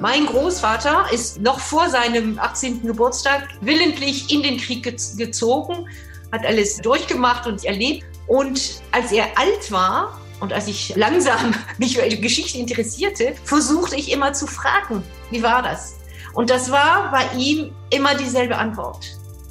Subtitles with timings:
[0.00, 2.82] Mein Großvater ist noch vor seinem 18.
[2.82, 5.88] Geburtstag willentlich in den Krieg gezogen,
[6.32, 8.04] hat alles durchgemacht und erlebt.
[8.26, 14.10] Und als er alt war und als ich langsam mich für Geschichte interessierte, versuchte ich
[14.10, 15.96] immer zu fragen, wie war das?
[16.34, 19.06] Und das war bei ihm immer dieselbe Antwort.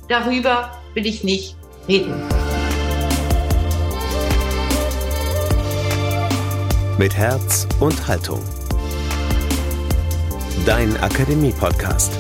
[0.10, 1.56] Darüber will ich nicht
[1.88, 2.22] reden.
[6.98, 8.44] Mit Herz und Haltung
[10.66, 12.12] dein Akademie-Podcast.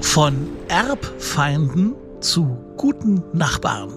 [0.00, 3.90] Von Erbfeinden zu guten Nachbarn.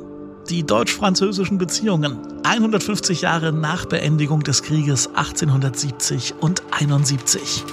[0.49, 7.63] Die deutsch-französischen Beziehungen 150 Jahre nach Beendigung des Krieges 1870 und 71.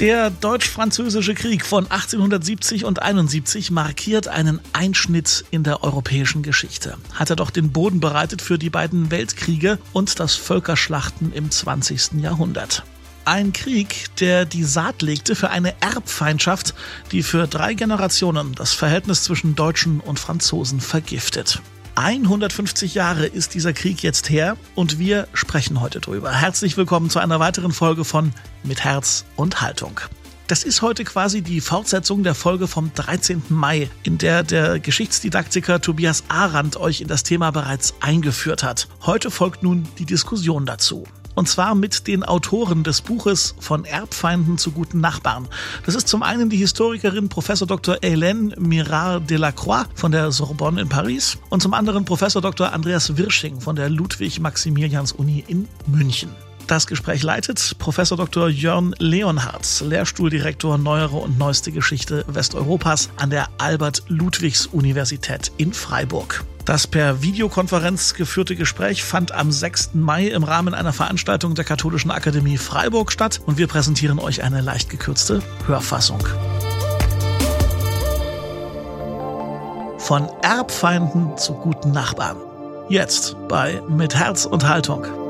[0.00, 6.96] Der Deutsch-Französische Krieg von 1870 und 71 markiert einen Einschnitt in der europäischen Geschichte.
[7.12, 12.12] Hat er doch den Boden bereitet für die beiden Weltkriege und das Völkerschlachten im 20.
[12.22, 12.82] Jahrhundert.
[13.26, 16.72] Ein Krieg, der die Saat legte für eine Erbfeindschaft,
[17.12, 21.60] die für drei Generationen das Verhältnis zwischen Deutschen und Franzosen vergiftet.
[21.94, 26.32] 150 Jahre ist dieser Krieg jetzt her und wir sprechen heute drüber.
[26.32, 28.32] Herzlich willkommen zu einer weiteren Folge von
[28.62, 30.00] Mit Herz und Haltung.
[30.46, 33.42] Das ist heute quasi die Fortsetzung der Folge vom 13.
[33.50, 38.88] Mai, in der der Geschichtsdidaktiker Tobias Arendt euch in das Thema bereits eingeführt hat.
[39.06, 41.06] Heute folgt nun die Diskussion dazu.
[41.34, 45.48] Und zwar mit den Autoren des Buches Von Erbfeinden zu guten Nachbarn.
[45.86, 47.96] Das ist zum einen die Historikerin Professor Dr.
[47.96, 52.72] Hélène Mirard Delacroix von der Sorbonne in Paris und zum anderen Professor Dr.
[52.72, 56.30] Andreas Wirsching von der Ludwig-Maximilians-Uni in München.
[56.70, 58.48] Das Gespräch leitet Professor Dr.
[58.48, 66.44] Jörn Leonhardt, Lehrstuhldirektor Neuere und Neueste Geschichte Westeuropas an der Albert-Ludwigs-Universität in Freiburg.
[66.64, 69.94] Das per Videokonferenz geführte Gespräch fand am 6.
[69.94, 74.60] Mai im Rahmen einer Veranstaltung der Katholischen Akademie Freiburg statt und wir präsentieren euch eine
[74.60, 76.22] leicht gekürzte Hörfassung.
[79.98, 82.36] Von Erbfeinden zu guten Nachbarn.
[82.88, 85.29] Jetzt bei Mit Herz und Haltung.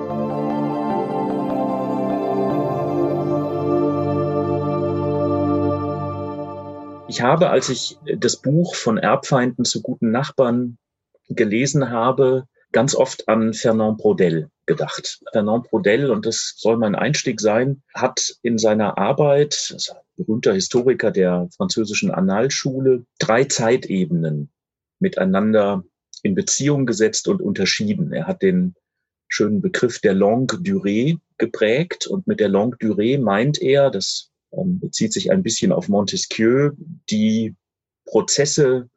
[7.11, 10.79] Ich habe, als ich das Buch von Erbfeinden zu guten Nachbarn
[11.29, 15.21] gelesen habe, ganz oft an Fernand Braudel gedacht.
[15.33, 21.11] Fernand Braudel, und das soll mein Einstieg sein, hat in seiner Arbeit, ein berühmter Historiker
[21.11, 24.49] der französischen Annalschule, drei Zeitebenen
[25.01, 25.83] miteinander
[26.23, 28.13] in Beziehung gesetzt und unterschieden.
[28.13, 28.77] Er hat den
[29.27, 35.13] schönen Begriff der Longue Durée geprägt und mit der Longue Durée meint er, das bezieht
[35.13, 36.73] sich ein bisschen auf Montesquieu,
[37.09, 37.55] die
[38.05, 38.89] Prozesse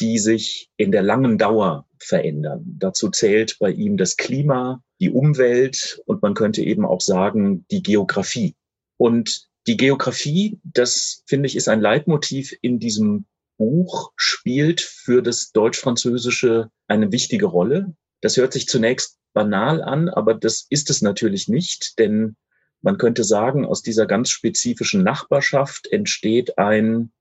[0.00, 2.64] die sich in der langen Dauer verändern.
[2.78, 7.82] Dazu zählt bei ihm das Klima, die Umwelt und man könnte eben auch sagen, die
[7.82, 8.54] Geografie.
[8.96, 13.26] Und die Geografie, das finde ich, ist ein Leitmotiv in diesem
[13.56, 17.94] Buch, spielt für das Deutsch-Französische eine wichtige Rolle.
[18.20, 22.36] Das hört sich zunächst banal an, aber das ist es natürlich nicht, denn
[22.84, 27.12] man könnte sagen, aus dieser ganz spezifischen Nachbarschaft entsteht ein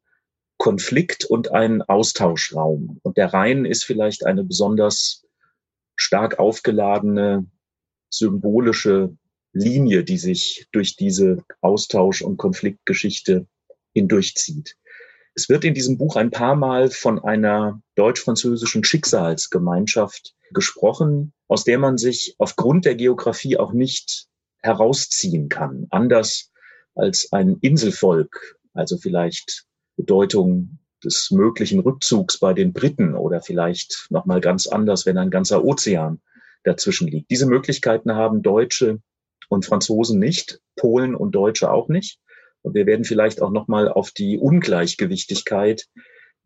[0.57, 2.99] Konflikt und ein Austauschraum.
[3.01, 5.23] Und der Rhein ist vielleicht eine besonders
[5.95, 7.45] stark aufgeladene
[8.09, 9.15] symbolische
[9.53, 13.47] Linie, die sich durch diese Austausch- und Konfliktgeschichte
[13.93, 14.75] hindurchzieht.
[15.33, 21.79] Es wird in diesem Buch ein paar Mal von einer deutsch-französischen Schicksalsgemeinschaft gesprochen, aus der
[21.79, 24.27] man sich aufgrund der Geografie auch nicht
[24.63, 25.87] herausziehen kann.
[25.89, 26.51] Anders
[26.95, 29.65] als ein Inselvolk, also vielleicht
[29.95, 35.63] Bedeutung des möglichen Rückzugs bei den Briten oder vielleicht nochmal ganz anders, wenn ein ganzer
[35.63, 36.21] Ozean
[36.63, 37.29] dazwischen liegt.
[37.29, 38.99] Diese Möglichkeiten haben Deutsche
[39.49, 42.19] und Franzosen nicht, Polen und Deutsche auch nicht.
[42.61, 45.87] Und wir werden vielleicht auch nochmal auf die Ungleichgewichtigkeit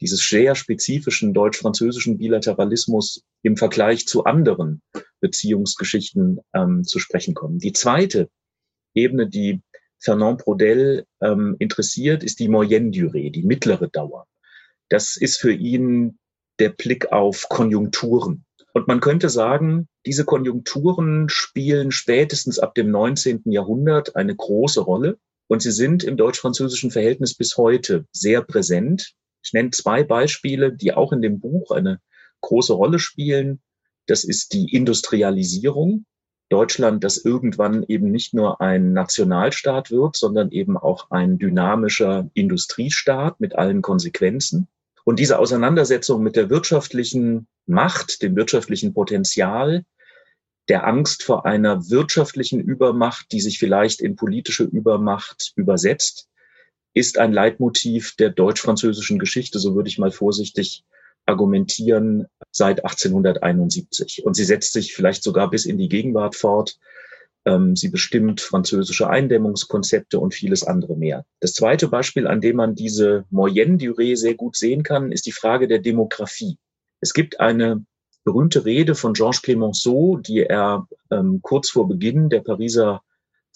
[0.02, 4.82] dieses sehr spezifischen deutsch-französischen Bilateralismus im Vergleich zu anderen
[5.20, 7.60] Beziehungsgeschichten ähm, zu sprechen kommen.
[7.60, 8.30] Die zweite
[8.94, 9.62] Ebene, die
[10.00, 14.28] Fernand Braudel ähm, interessiert, ist die Moyenne Durée, die mittlere Dauer.
[14.90, 16.18] Das ist für ihn
[16.60, 18.46] der Blick auf Konjunkturen.
[18.74, 23.44] Und man könnte sagen, diese Konjunkturen spielen spätestens ab dem 19.
[23.46, 25.18] Jahrhundert eine große Rolle.
[25.48, 29.14] Und sie sind im deutsch-französischen Verhältnis bis heute sehr präsent.
[29.48, 32.02] Ich nenne zwei Beispiele, die auch in dem Buch eine
[32.42, 33.62] große Rolle spielen.
[34.06, 36.06] Das ist die Industrialisierung.
[36.50, 43.40] Deutschland, das irgendwann eben nicht nur ein Nationalstaat wird, sondern eben auch ein dynamischer Industriestaat
[43.40, 44.68] mit allen Konsequenzen.
[45.06, 49.86] Und diese Auseinandersetzung mit der wirtschaftlichen Macht, dem wirtschaftlichen Potenzial,
[50.68, 56.28] der Angst vor einer wirtschaftlichen Übermacht, die sich vielleicht in politische Übermacht übersetzt,
[56.98, 60.84] ist ein Leitmotiv der deutsch-französischen Geschichte, so würde ich mal vorsichtig
[61.26, 64.26] argumentieren, seit 1871.
[64.26, 66.80] Und sie setzt sich vielleicht sogar bis in die Gegenwart fort.
[67.46, 71.26] Ähm, sie bestimmt französische Eindämmungskonzepte und vieles andere mehr.
[71.40, 75.32] Das zweite Beispiel, an dem man diese Moyenne Durée sehr gut sehen kann, ist die
[75.32, 76.58] Frage der Demografie.
[77.00, 77.86] Es gibt eine
[78.24, 83.02] berühmte Rede von Georges Clemenceau, die er ähm, kurz vor Beginn der Pariser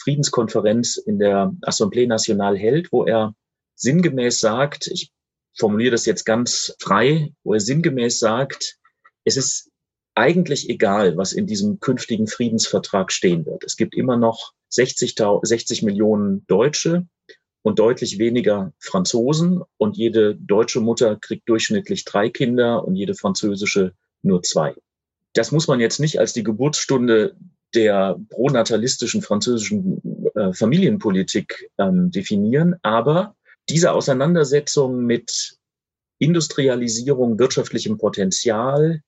[0.01, 3.33] Friedenskonferenz in der Assemblée Nationale hält, wo er
[3.75, 5.11] sinngemäß sagt, ich
[5.57, 8.77] formuliere das jetzt ganz frei, wo er sinngemäß sagt,
[9.23, 9.69] es ist
[10.15, 13.63] eigentlich egal, was in diesem künftigen Friedensvertrag stehen wird.
[13.63, 17.07] Es gibt immer noch 60, 60 Millionen Deutsche
[17.61, 23.93] und deutlich weniger Franzosen und jede deutsche Mutter kriegt durchschnittlich drei Kinder und jede französische
[24.21, 24.75] nur zwei.
[25.33, 27.35] Das muss man jetzt nicht als die Geburtsstunde
[27.75, 30.01] der pronatalistischen französischen
[30.35, 33.35] äh, Familienpolitik ähm, definieren, aber
[33.69, 35.57] diese Auseinandersetzung mit
[36.19, 39.01] Industrialisierung, wirtschaftlichem Potenzial,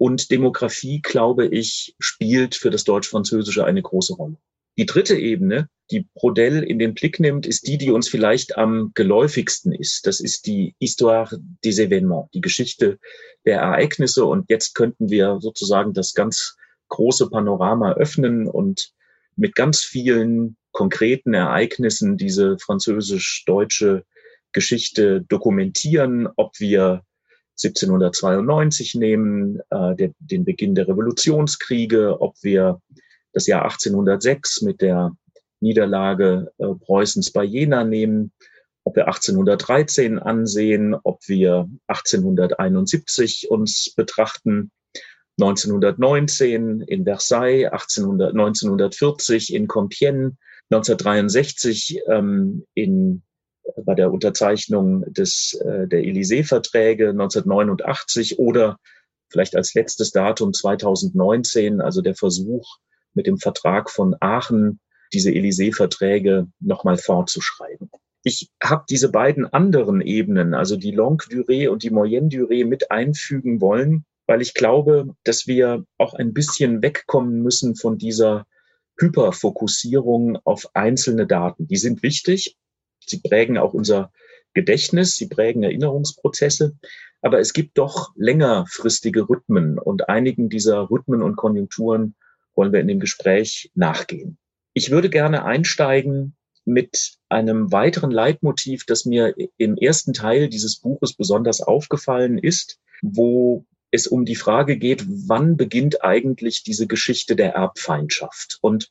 [0.00, 4.38] und Demografie, glaube ich, spielt für das Deutsch-Französische eine große Rolle.
[4.78, 8.92] Die dritte Ebene, die Brodell in den Blick nimmt, ist die, die uns vielleicht am
[8.94, 10.06] geläufigsten ist.
[10.06, 12.98] Das ist die Histoire des événements, die Geschichte
[13.44, 14.24] der Ereignisse.
[14.24, 16.56] Und jetzt könnten wir sozusagen das ganz
[16.90, 18.92] große Panorama öffnen und
[19.36, 24.04] mit ganz vielen konkreten Ereignissen diese französisch-deutsche
[24.52, 27.02] Geschichte dokumentieren, ob wir
[27.62, 32.80] 1792 nehmen, äh, der, den Beginn der Revolutionskriege, ob wir
[33.32, 35.12] das Jahr 1806 mit der
[35.60, 38.32] Niederlage äh, Preußens bei Jena nehmen,
[38.84, 44.70] ob wir 1813 ansehen, ob wir 1871 uns betrachten,
[45.42, 50.36] 1919 in Versailles, 1800, 1940 in Compiègne,
[50.70, 53.22] 1963 ähm, in
[53.84, 58.78] bei der Unterzeichnung des, äh, der Élysée-Verträge 1989 oder
[59.28, 62.78] vielleicht als letztes Datum 2019, also der Versuch
[63.14, 64.80] mit dem Vertrag von Aachen,
[65.12, 67.90] diese Élysée-Verträge nochmal fortzuschreiben.
[68.22, 72.90] Ich habe diese beiden anderen Ebenen, also die Longue Durée und die Moyenne Durée, mit
[72.90, 78.46] einfügen wollen, weil ich glaube, dass wir auch ein bisschen wegkommen müssen von dieser
[78.96, 81.66] Hyperfokussierung auf einzelne Daten.
[81.66, 82.56] Die sind wichtig,
[83.10, 84.12] Sie prägen auch unser
[84.54, 86.76] Gedächtnis, sie prägen Erinnerungsprozesse.
[87.22, 92.14] Aber es gibt doch längerfristige Rhythmen und einigen dieser Rhythmen und Konjunkturen
[92.54, 94.38] wollen wir in dem Gespräch nachgehen.
[94.74, 101.14] Ich würde gerne einsteigen mit einem weiteren Leitmotiv, das mir im ersten Teil dieses Buches
[101.14, 107.54] besonders aufgefallen ist, wo es um die Frage geht, wann beginnt eigentlich diese Geschichte der
[107.54, 108.58] Erbfeindschaft?
[108.60, 108.90] Und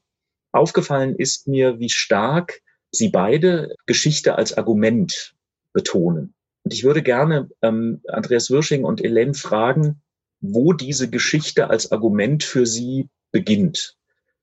[0.52, 2.62] aufgefallen ist mir, wie stark
[2.92, 5.36] Sie beide Geschichte als Argument
[5.74, 6.34] betonen.
[6.64, 10.02] Und ich würde gerne ähm, Andreas Wirsching und Elaine fragen,
[10.42, 13.96] wo diese Geschichte als Argument für Sie beginnt.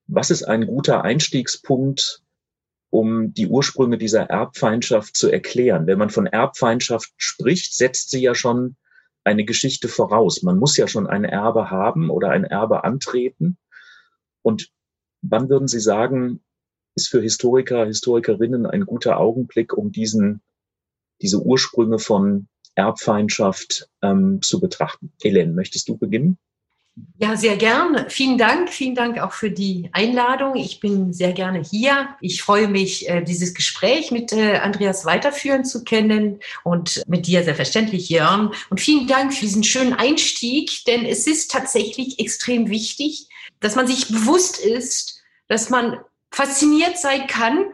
[0.07, 2.21] Was ist ein guter Einstiegspunkt,
[2.89, 5.87] um die Ursprünge dieser Erbfeindschaft zu erklären?
[5.87, 8.77] Wenn man von Erbfeindschaft spricht, setzt sie ja schon
[9.27, 10.41] eine Geschichte voraus.
[10.41, 13.57] Man muss ja schon ein Erbe haben oder ein Erbe antreten.
[14.41, 14.71] Und
[15.21, 16.41] wann würden Sie sagen,
[16.95, 20.41] ist für Historiker, Historikerinnen ein guter Augenblick, um diesen,
[21.21, 25.11] diese Ursprünge von Erbfeindschaft ähm, zu betrachten.
[25.21, 26.37] Helene, möchtest du beginnen?
[27.19, 28.05] Ja, sehr gern.
[28.09, 28.69] Vielen Dank.
[28.69, 30.55] Vielen Dank auch für die Einladung.
[30.55, 32.09] Ich bin sehr gerne hier.
[32.21, 37.43] Ich freue mich, äh, dieses Gespräch mit äh, Andreas weiterführen zu können und mit dir
[37.43, 38.51] selbstverständlich, Jörn.
[38.69, 43.27] Und vielen Dank für diesen schönen Einstieg, denn es ist tatsächlich extrem wichtig,
[43.59, 45.97] dass man sich bewusst ist, dass man
[46.31, 47.65] fasziniert sein kann,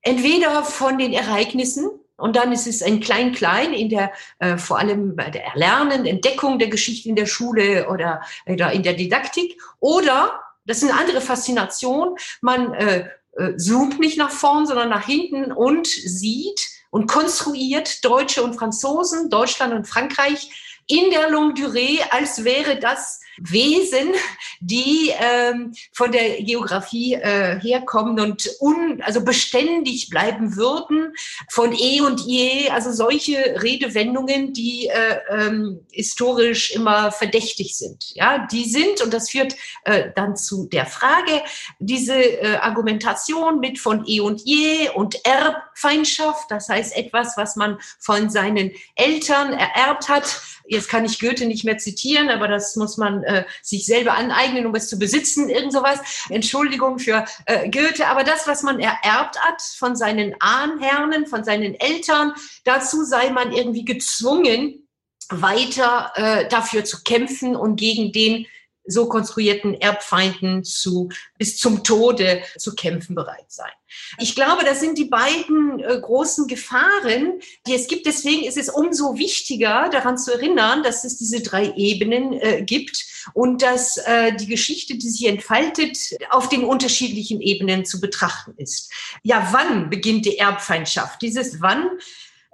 [0.00, 5.16] entweder von den Ereignissen, und dann ist es ein Klein-Klein in der, äh, vor allem
[5.16, 9.60] bei der Erlernen, Entdeckung der Geschichte in der Schule oder, oder in der Didaktik.
[9.80, 15.04] Oder, das ist eine andere Faszination, man äh, äh, zoomt nicht nach vorn, sondern nach
[15.04, 22.00] hinten und sieht und konstruiert Deutsche und Franzosen, Deutschland und Frankreich in der Longue Durée,
[22.10, 24.12] als wäre das Wesen,
[24.60, 31.12] die ähm, von der Geografie äh, herkommen und un, also beständig bleiben würden,
[31.50, 38.14] von eh und je, also solche Redewendungen, die äh, ähm, historisch immer verdächtig sind.
[38.14, 41.42] Ja, die sind, und das führt äh, dann zu der Frage,
[41.78, 47.78] diese äh, Argumentation mit von eh und je und Erbfeindschaft, das heißt etwas, was man
[47.98, 52.96] von seinen Eltern ererbt hat, jetzt kann ich Goethe nicht mehr zitieren, aber das muss
[52.96, 56.00] man äh, sich selber aneignen um es zu besitzen, irgend sowas.
[56.28, 61.74] Entschuldigung für äh, Goethe, aber das, was man ererbt hat von seinen Ahnherren, von seinen
[61.74, 62.32] Eltern,
[62.64, 64.86] dazu sei man irgendwie gezwungen,
[65.28, 68.46] weiter äh, dafür zu kämpfen und gegen den
[68.86, 73.70] so konstruierten Erbfeinden zu, bis zum Tode zu kämpfen bereit sein.
[74.18, 78.06] Ich glaube, das sind die beiden äh, großen Gefahren, die es gibt.
[78.06, 83.04] Deswegen ist es umso wichtiger, daran zu erinnern, dass es diese drei Ebenen äh, gibt
[83.32, 85.98] und dass äh, die Geschichte, die sich entfaltet,
[86.30, 88.92] auf den unterschiedlichen Ebenen zu betrachten ist.
[89.22, 91.22] Ja, wann beginnt die Erbfeindschaft?
[91.22, 91.90] Dieses Wann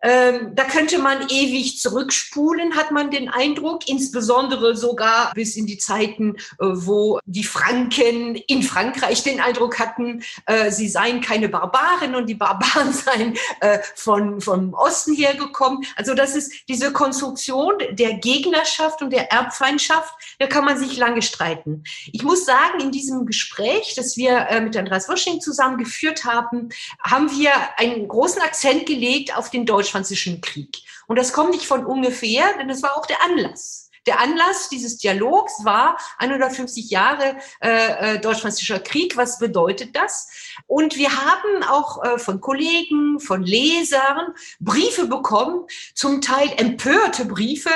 [0.03, 5.79] ähm, da könnte man ewig zurückspulen, hat man den Eindruck, insbesondere sogar bis in die
[5.79, 12.17] Zeiten, äh, wo die Franken in Frankreich den Eindruck hatten, äh, sie seien keine Barbaren
[12.17, 15.85] und die Barbaren seien äh, von, vom Osten hergekommen.
[15.95, 21.23] Also das ist diese Konstruktion der Gegnerschaft und der Erbfeindschaft, da kann man sich lange
[21.23, 21.85] streiten.
[22.13, 26.71] Ich muss sagen, in diesem Gespräch, das wir äh, mit Andreas Wösching zusammen geführt haben,
[27.01, 30.83] haben wir einen großen Akzent gelegt auf den deutschen Deutsch-Französischen Krieg.
[31.07, 33.91] Und das kommt nicht von ungefähr, denn das war auch der Anlass.
[34.07, 39.17] Der Anlass dieses Dialogs war 150 Jahre äh, äh, Deutsch-Französischer Krieg.
[39.17, 40.29] Was bedeutet das?
[40.67, 47.71] Und wir haben auch äh, von Kollegen, von Lesern Briefe bekommen, zum Teil empörte Briefe.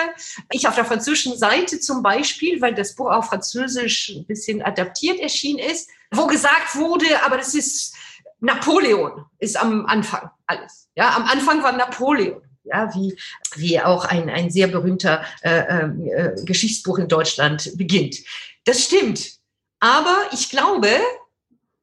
[0.50, 5.20] Ich auf der französischen Seite zum Beispiel, weil das Buch auf Französisch ein bisschen adaptiert
[5.20, 7.94] erschienen ist, wo gesagt wurde, aber das ist
[8.40, 10.88] Napoleon ist am Anfang alles.
[10.94, 12.42] Ja, am Anfang war Napoleon.
[12.64, 13.16] Ja, wie,
[13.54, 18.16] wie auch ein, ein sehr berühmter äh, ähm, äh, Geschichtsbuch in Deutschland beginnt.
[18.64, 19.34] Das stimmt.
[19.78, 20.88] Aber ich glaube,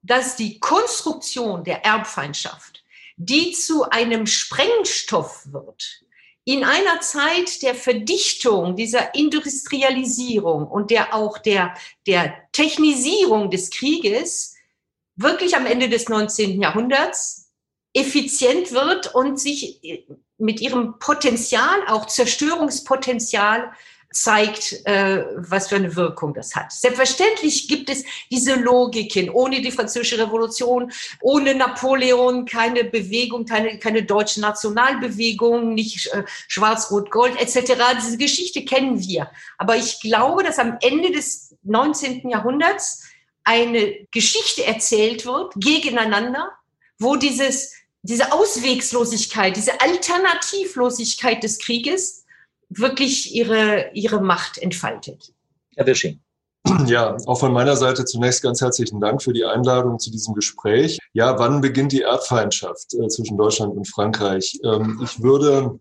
[0.01, 2.83] dass die Konstruktion der Erbfeindschaft,
[3.15, 6.03] die zu einem Sprengstoff wird,
[6.45, 11.73] in einer Zeit der Verdichtung, dieser Industrialisierung und der auch der,
[12.05, 14.55] der Technisierung des Krieges,
[15.15, 16.61] wirklich am Ende des 19.
[16.61, 17.42] Jahrhunderts
[17.93, 19.79] effizient wird und sich
[20.37, 23.71] mit ihrem Potenzial, auch Zerstörungspotenzial,
[24.13, 26.71] zeigt, äh, was für eine Wirkung das hat.
[26.71, 29.29] Selbstverständlich gibt es diese Logiken.
[29.29, 37.41] Ohne die Französische Revolution, ohne Napoleon keine Bewegung, keine, keine deutsche Nationalbewegung, nicht äh, Schwarz-Rot-Gold
[37.41, 37.73] etc.
[37.97, 39.29] Diese Geschichte kennen wir.
[39.57, 42.29] Aber ich glaube, dass am Ende des 19.
[42.29, 43.03] Jahrhunderts
[43.43, 46.51] eine Geschichte erzählt wird gegeneinander,
[46.99, 47.73] wo dieses,
[48.03, 52.25] diese Auswegslosigkeit, diese Alternativlosigkeit des Krieges
[52.69, 55.33] wirklich ihre, ihre Macht entfaltet.
[55.75, 56.19] Herr Wisching.
[56.85, 60.97] Ja, auch von meiner Seite zunächst ganz herzlichen Dank für die Einladung zu diesem Gespräch.
[61.11, 64.57] Ja, wann beginnt die Erbfeindschaft äh, zwischen Deutschland und Frankreich?
[64.63, 65.79] Ähm, ich würde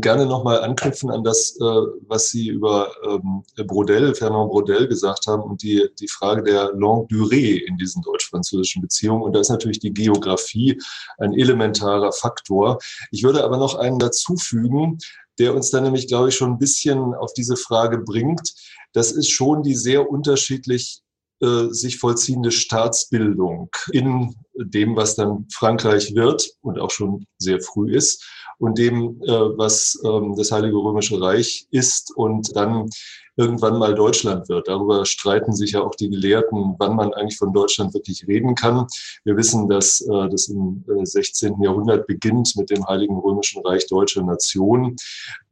[0.00, 1.64] gerne nochmal anknüpfen an das, äh,
[2.06, 7.06] was Sie über ähm, Brodel, Fernand Brodel gesagt haben und die, die Frage der Longue
[7.08, 9.22] Durée in diesen deutsch-französischen Beziehungen.
[9.22, 10.80] Und da ist natürlich die Geografie
[11.18, 12.78] ein elementarer Faktor.
[13.10, 14.98] Ich würde aber noch einen dazufügen,
[15.38, 18.52] der uns dann nämlich, glaube ich, schon ein bisschen auf diese Frage bringt.
[18.92, 21.02] Das ist schon die sehr unterschiedlich
[21.40, 27.94] äh, sich vollziehende Staatsbildung in dem, was dann Frankreich wird und auch schon sehr früh
[27.94, 28.24] ist
[28.62, 32.12] und dem, äh, was ähm, das Heilige Römische Reich ist.
[32.14, 32.88] Und dann
[33.36, 34.68] irgendwann mal Deutschland wird.
[34.68, 38.86] Darüber streiten sich ja auch die Gelehrten, wann man eigentlich von Deutschland wirklich reden kann.
[39.24, 41.62] Wir wissen, dass äh, das im äh, 16.
[41.62, 44.96] Jahrhundert beginnt mit dem Heiligen Römischen Reich Deutsche Nation.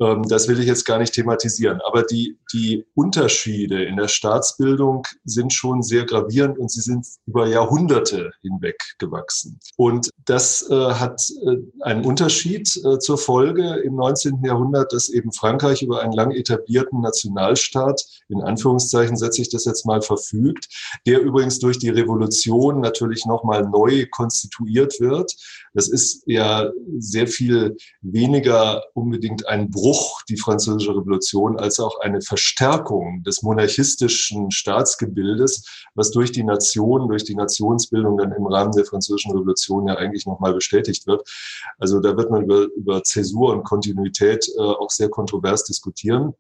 [0.01, 1.81] Ähm, das will ich jetzt gar nicht thematisieren.
[1.87, 7.47] Aber die, die Unterschiede in der Staatsbildung sind schon sehr gravierend und sie sind über
[7.47, 9.59] Jahrhunderte hinweg gewachsen.
[9.77, 14.45] Und das äh, hat äh, einen Unterschied äh, zur Folge im 19.
[14.45, 19.65] Jahrhundert, dass eben Frankreich über einen lang etablierten Nationalstaat Rechtsstaat, in Anführungszeichen setze ich das
[19.65, 20.69] jetzt mal, verfügt,
[21.07, 25.35] der übrigens durch die Revolution natürlich nochmal neu konstituiert wird.
[25.75, 32.21] Das ist ja sehr viel weniger unbedingt ein Bruch, die französische Revolution, als auch eine
[32.21, 38.85] Verstärkung des monarchistischen Staatsgebildes, was durch die Nation, durch die Nationsbildung dann im Rahmen der
[38.85, 41.29] französischen Revolution ja eigentlich nochmal bestätigt wird.
[41.79, 46.35] Also da wird man über, über Zäsur und Kontinuität äh, auch sehr kontrovers diskutieren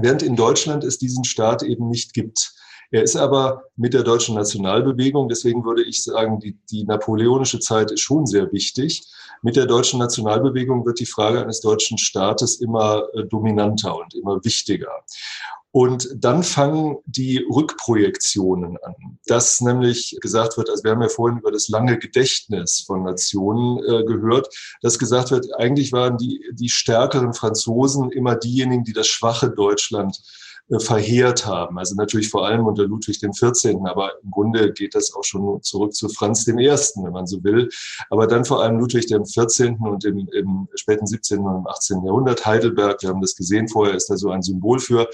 [0.00, 2.54] während in Deutschland es diesen Staat eben nicht gibt.
[2.90, 7.90] Er ist aber mit der deutschen Nationalbewegung, deswegen würde ich sagen, die, die napoleonische Zeit
[7.90, 9.02] ist schon sehr wichtig.
[9.44, 14.42] Mit der deutschen Nationalbewegung wird die Frage eines deutschen Staates immer äh, dominanter und immer
[14.42, 14.88] wichtiger.
[15.70, 18.94] Und dann fangen die Rückprojektionen an,
[19.26, 23.84] dass nämlich gesagt wird, also wir haben ja vorhin über das lange Gedächtnis von Nationen
[23.84, 24.48] äh, gehört,
[24.80, 30.22] dass gesagt wird, eigentlich waren die, die stärkeren Franzosen immer diejenigen, die das schwache Deutschland
[30.78, 31.78] verheert haben.
[31.78, 35.94] Also natürlich vor allem unter Ludwig XIV., aber im Grunde geht das auch schon zurück
[35.94, 37.68] zu Franz I., wenn man so will.
[38.08, 39.76] Aber dann vor allem Ludwig XIV.
[39.80, 41.40] und im, im späten 17.
[41.40, 42.04] und 18.
[42.04, 45.08] Jahrhundert, Heidelberg, wir haben das gesehen vorher, ist da so ein Symbol für.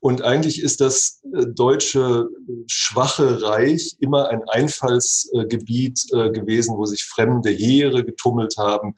[0.00, 2.28] Und eigentlich ist das äh, deutsche
[2.66, 8.94] schwache Reich immer ein Einfallsgebiet äh, gewesen, wo sich fremde Heere getummelt haben,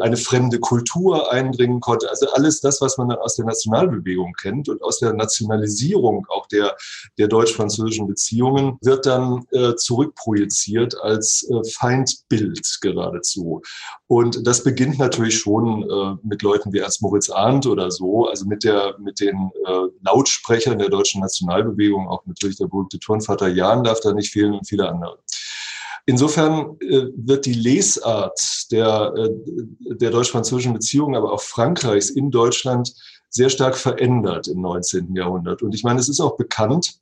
[0.00, 2.08] eine fremde Kultur eindringen konnte.
[2.10, 5.12] Also alles das, was man dann aus der Nationalbewegung kennt und aus der
[5.48, 6.76] Nationalisierung auch der,
[7.18, 13.62] der deutsch-französischen Beziehungen, wird dann äh, zurückprojiziert als äh, Feindbild geradezu.
[14.06, 18.46] Und das beginnt natürlich schon äh, mit Leuten wie Ernst Moritz Arndt oder so, also
[18.46, 23.84] mit der, mit den äh, Lautsprechern der deutschen Nationalbewegung, auch natürlich der berühmte Turnvater Jahn
[23.84, 25.18] darf da nicht fehlen und viele andere.
[26.06, 28.40] Insofern äh, wird die Lesart
[28.70, 29.28] der, äh,
[29.96, 32.94] der deutsch-französischen Beziehungen, aber auch Frankreichs in Deutschland
[33.30, 35.14] sehr stark verändert im 19.
[35.14, 35.62] Jahrhundert.
[35.62, 36.98] Und ich meine, es ist auch bekannt,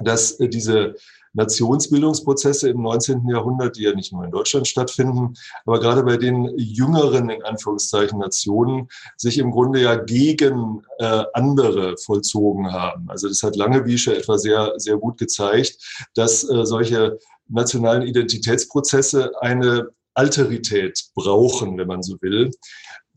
[0.00, 0.94] dass äh, diese
[1.34, 3.28] Nationsbildungsprozesse im 19.
[3.28, 5.34] Jahrhundert, die ja nicht nur in Deutschland stattfinden,
[5.66, 11.96] aber gerade bei den jüngeren, in Anführungszeichen, Nationen, sich im Grunde ja gegen äh, andere
[11.98, 13.10] vollzogen haben.
[13.10, 17.18] Also das hat Langewiesche etwa sehr, sehr gut gezeigt, dass äh, solche
[17.48, 22.50] nationalen Identitätsprozesse eine Alterität brauchen, wenn man so will.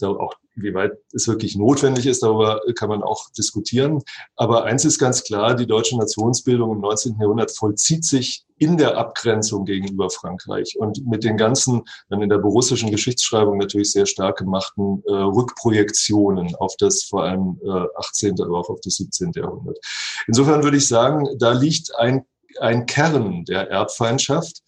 [0.01, 4.01] Auch wie weit es wirklich notwendig ist, darüber kann man auch diskutieren.
[4.35, 7.17] Aber eins ist ganz klar, die deutsche Nationsbildung im 19.
[7.19, 12.39] Jahrhundert vollzieht sich in der Abgrenzung gegenüber Frankreich und mit den ganzen dann in der
[12.39, 18.59] borussischen Geschichtsschreibung natürlich sehr stark gemachten äh, Rückprojektionen auf das vor allem äh, 18., aber
[18.59, 19.31] auch auf das 17.
[19.35, 19.77] Jahrhundert.
[20.25, 22.25] Insofern würde ich sagen, da liegt ein
[22.59, 24.63] ein Kern der Erbfeindschaft,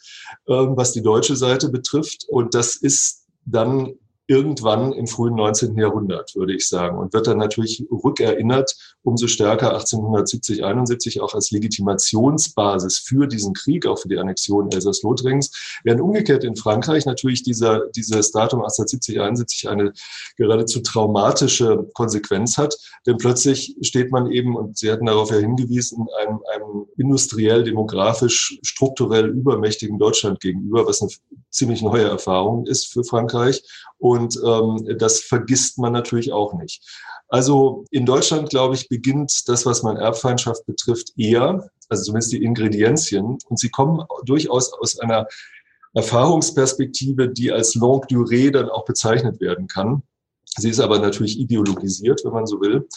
[0.47, 2.25] ähm, was die deutsche Seite betrifft.
[2.27, 3.95] Und das ist dann
[4.29, 5.75] irgendwann im frühen 19.
[5.75, 11.49] Jahrhundert, würde ich sagen, und wird dann natürlich rückerinnert, umso stärker 1870, 71 auch als
[11.49, 17.87] Legitimationsbasis für diesen Krieg, auch für die Annexion Elsass-Lothringens, während umgekehrt in Frankreich natürlich dieser,
[17.95, 19.93] dieses Datum 1870, 71 eine
[20.37, 26.05] geradezu traumatische Konsequenz hat, denn plötzlich steht man eben, und Sie hatten darauf ja hingewiesen,
[26.21, 31.09] einem, einem industriell, demografisch, strukturell übermächtigen Deutschland gegenüber, was eine
[31.49, 33.63] ziemlich neue Erfahrung ist für Frankreich.
[33.99, 36.81] Und ähm, das vergisst man natürlich auch nicht.
[37.27, 42.43] Also in Deutschland, glaube ich, beginnt das, was man Erbfeindschaft betrifft, eher, also zumindest die
[42.43, 43.37] Ingredienzien.
[43.47, 45.27] Und sie kommen durchaus aus einer
[45.93, 50.03] Erfahrungsperspektive, die als longue durée dann auch bezeichnet werden kann.
[50.57, 52.87] Sie ist aber natürlich ideologisiert, wenn man so will.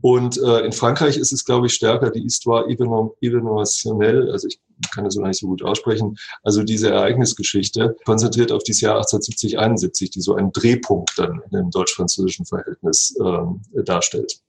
[0.00, 4.58] Und äh, in Frankreich ist es, glaube ich, stärker die Histoire événementielle, also ich
[4.92, 9.58] kann das so nicht so gut aussprechen, also diese Ereignisgeschichte, konzentriert auf dieses Jahr 1870,
[9.58, 14.40] 71, die so einen Drehpunkt dann in dem deutsch-französischen Verhältnis äh, darstellt.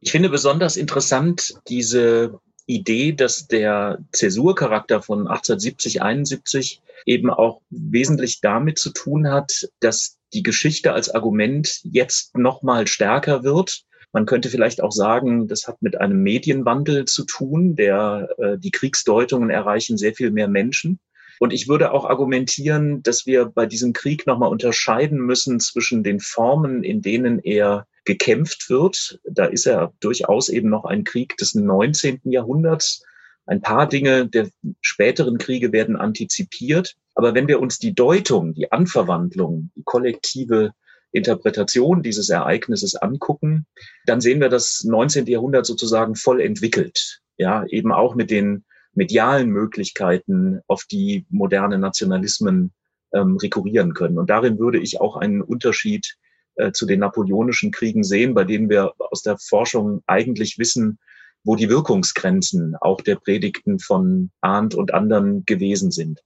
[0.00, 8.40] Ich finde besonders interessant diese Idee, dass der Zäsurcharakter von 1870, 71 eben auch wesentlich
[8.40, 13.84] damit zu tun hat, dass die Geschichte als Argument jetzt noch mal stärker wird
[14.16, 18.70] man könnte vielleicht auch sagen, das hat mit einem Medienwandel zu tun, der äh, die
[18.70, 21.00] Kriegsdeutungen erreichen sehr viel mehr Menschen.
[21.38, 26.20] Und ich würde auch argumentieren, dass wir bei diesem Krieg nochmal unterscheiden müssen zwischen den
[26.20, 29.20] Formen, in denen er gekämpft wird.
[29.30, 32.20] Da ist er durchaus eben noch ein Krieg des 19.
[32.24, 33.04] Jahrhunderts.
[33.44, 34.48] Ein paar Dinge der
[34.80, 36.96] späteren Kriege werden antizipiert.
[37.14, 40.72] Aber wenn wir uns die Deutung, die Anverwandlung, die kollektive
[41.16, 43.66] Interpretation dieses Ereignisses angucken,
[44.06, 45.26] dann sehen wir das 19.
[45.26, 47.20] Jahrhundert sozusagen voll entwickelt.
[47.38, 52.72] Ja, eben auch mit den medialen Möglichkeiten, auf die moderne Nationalismen
[53.12, 54.18] ähm, rekurrieren können.
[54.18, 56.16] Und darin würde ich auch einen Unterschied
[56.56, 60.98] äh, zu den napoleonischen Kriegen sehen, bei denen wir aus der Forschung eigentlich wissen,
[61.44, 66.20] wo die Wirkungsgrenzen auch der Predigten von Arndt und anderen gewesen sind.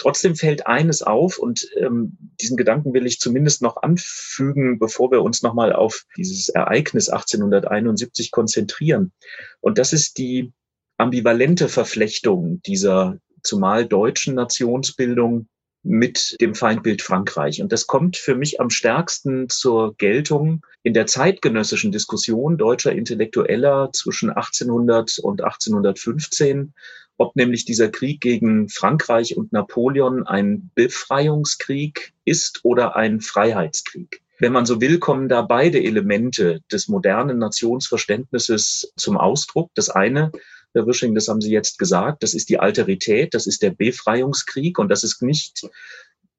[0.00, 5.20] Trotzdem fällt eines auf und ähm, diesen Gedanken will ich zumindest noch anfügen, bevor wir
[5.20, 9.12] uns nochmal auf dieses Ereignis 1871 konzentrieren.
[9.60, 10.54] Und das ist die
[10.96, 15.48] ambivalente Verflechtung dieser zumal deutschen Nationsbildung
[15.82, 17.60] mit dem Feindbild Frankreich.
[17.60, 23.90] Und das kommt für mich am stärksten zur Geltung in der zeitgenössischen Diskussion deutscher Intellektueller
[23.92, 26.72] zwischen 1800 und 1815
[27.20, 34.22] ob nämlich dieser Krieg gegen Frankreich und Napoleon ein Befreiungskrieg ist oder ein Freiheitskrieg.
[34.38, 39.70] Wenn man so will, kommen da beide Elemente des modernen Nationsverständnisses zum Ausdruck.
[39.74, 40.32] Das eine,
[40.72, 44.78] Herr Wisching, das haben Sie jetzt gesagt, das ist die Alterität, das ist der Befreiungskrieg
[44.78, 45.68] und das ist nicht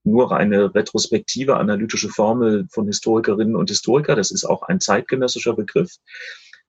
[0.03, 5.97] nur eine retrospektive analytische Formel von Historikerinnen und Historiker, das ist auch ein zeitgenössischer Begriff.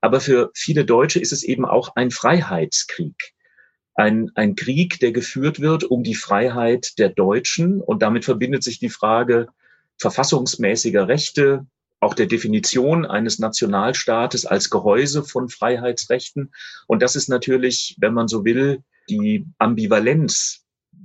[0.02, 3.32] Aber für viele Deutsche ist es eben auch ein Freiheitskrieg.
[3.94, 7.80] Ein, ein Krieg, der geführt wird um die Freiheit der Deutschen.
[7.80, 9.48] Und damit verbindet sich die Frage
[9.98, 11.66] verfassungsmäßiger Rechte,
[12.00, 16.52] auch der Definition eines Nationalstaates als Gehäuse von Freiheitsrechten.
[16.88, 20.64] Und das ist natürlich, wenn man so will, die Ambivalenz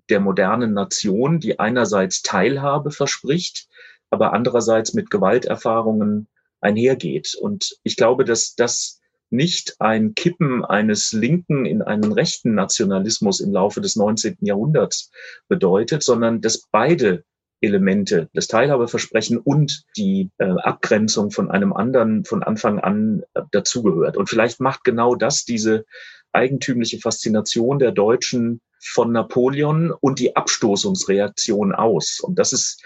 [0.10, 3.68] der modernen Nation, die einerseits Teilhabe verspricht,
[4.10, 6.28] aber andererseits mit Gewalterfahrungen
[6.62, 7.36] einhergeht.
[7.36, 8.97] Und ich glaube, dass das
[9.30, 14.38] nicht ein Kippen eines linken in einen rechten Nationalismus im Laufe des 19.
[14.42, 15.12] Jahrhunderts
[15.48, 17.24] bedeutet, sondern dass beide
[17.60, 24.16] Elemente, das Teilhabeversprechen und die äh, Abgrenzung von einem anderen von Anfang an äh, dazugehört.
[24.16, 25.86] Und vielleicht macht genau das diese
[26.34, 32.20] eigentümliche Faszination der Deutschen von Napoleon und die Abstoßungsreaktion aus.
[32.20, 32.84] Und das ist,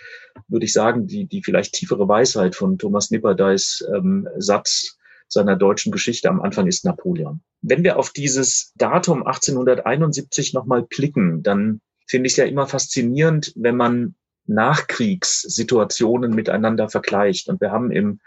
[0.48, 4.98] würde ich sagen, die, die vielleicht tiefere Weisheit von Thomas Nipperdeis ähm, Satz
[5.32, 7.42] seiner deutschen Geschichte am Anfang ist Napoleon.
[7.62, 13.54] Wenn wir auf dieses Datum 1871 nochmal blicken, dann finde ich es ja immer faszinierend,
[13.56, 14.16] wenn man
[14.48, 17.48] Nachkriegssituationen miteinander vergleicht.
[17.48, 18.20] Und wir haben im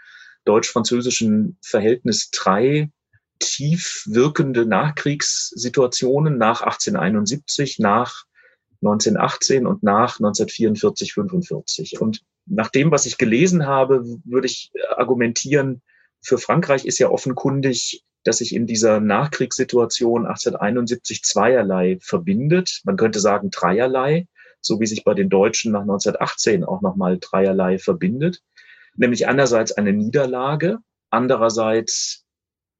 [0.45, 2.89] deutsch-französischen Verhältnis drei
[3.39, 8.23] tief wirkende Nachkriegssituationen nach 1871, nach
[8.81, 12.01] 1918 und nach 1944, 45.
[12.01, 15.81] Und nach dem, was ich gelesen habe, würde ich argumentieren,
[16.25, 22.81] für Frankreich ist ja offenkundig, dass sich in dieser Nachkriegssituation 1871 zweierlei verbindet.
[22.83, 24.27] Man könnte sagen dreierlei,
[24.59, 28.41] so wie sich bei den Deutschen nach 1918 auch nochmal dreierlei verbindet.
[28.95, 30.79] Nämlich einerseits eine Niederlage,
[31.11, 32.25] andererseits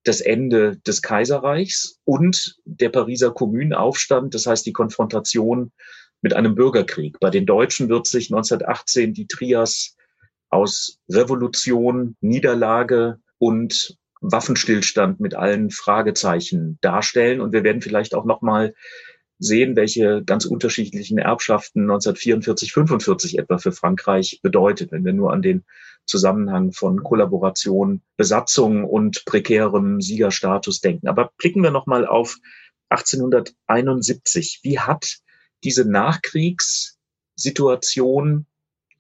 [0.04, 5.72] das Ende des Kaiserreichs und der Pariser Kommunenaufstand, das heißt die Konfrontation
[6.22, 7.20] mit einem Bürgerkrieg.
[7.20, 9.96] Bei den Deutschen wird sich 1918 die Trias
[10.50, 17.42] aus Revolution, Niederlage und Waffenstillstand mit allen Fragezeichen darstellen.
[17.42, 18.74] Und wir werden vielleicht auch noch mal
[19.38, 25.42] sehen, welche ganz unterschiedlichen Erbschaften 1944, 45 etwa für Frankreich bedeutet, wenn wir nur an
[25.42, 25.66] den
[26.06, 31.08] Zusammenhang von Kollaboration, Besatzung und prekärem Siegerstatus denken.
[31.08, 32.38] Aber blicken wir noch mal auf
[32.90, 34.60] 1871.
[34.64, 35.18] Wie hat
[35.64, 38.46] diese Nachkriegssituation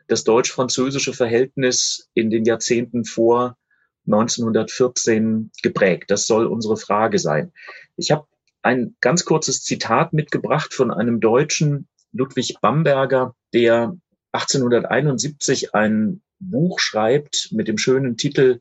[0.08, 3.58] das deutsch-französische Verhältnis in den Jahrzehnten vor
[4.06, 6.12] 1914 geprägt?
[6.12, 7.52] Das soll unsere Frage sein.
[7.98, 8.28] Ich habe
[8.62, 13.96] ein ganz kurzes Zitat mitgebracht von einem Deutschen, Ludwig Bamberger, der
[14.32, 18.60] 1871 ein Buch schreibt mit dem schönen Titel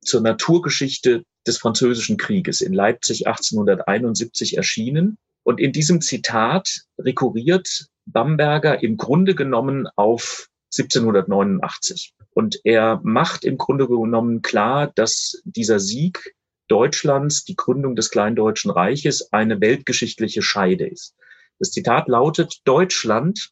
[0.00, 5.18] zur Naturgeschichte des Französischen Krieges in Leipzig 1871 erschienen.
[5.42, 12.14] Und in diesem Zitat rekurriert Bamberger im Grunde genommen auf 1789.
[12.30, 16.34] Und er macht im Grunde genommen klar, dass dieser Sieg
[16.68, 21.14] Deutschlands, die Gründung des Kleindeutschen Reiches, eine weltgeschichtliche Scheide ist.
[21.58, 23.50] Das Zitat lautet, Deutschland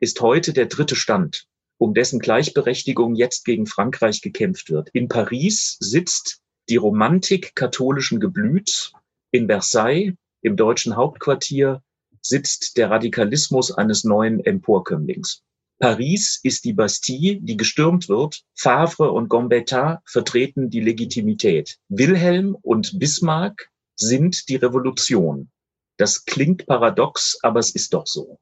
[0.00, 1.46] ist heute der dritte Stand,
[1.78, 4.90] um dessen Gleichberechtigung jetzt gegen Frankreich gekämpft wird.
[4.92, 8.92] In Paris sitzt die Romantik katholischen Geblüts,
[9.30, 11.82] in Versailles, im deutschen Hauptquartier,
[12.20, 15.42] sitzt der Radikalismus eines neuen Emporkömmlings.
[15.78, 18.42] Paris ist die Bastille, die gestürmt wird.
[18.54, 21.78] Favre und Gambetta vertreten die Legitimität.
[21.88, 25.50] Wilhelm und Bismarck sind die Revolution.
[25.96, 28.38] Das klingt paradox, aber es ist doch so.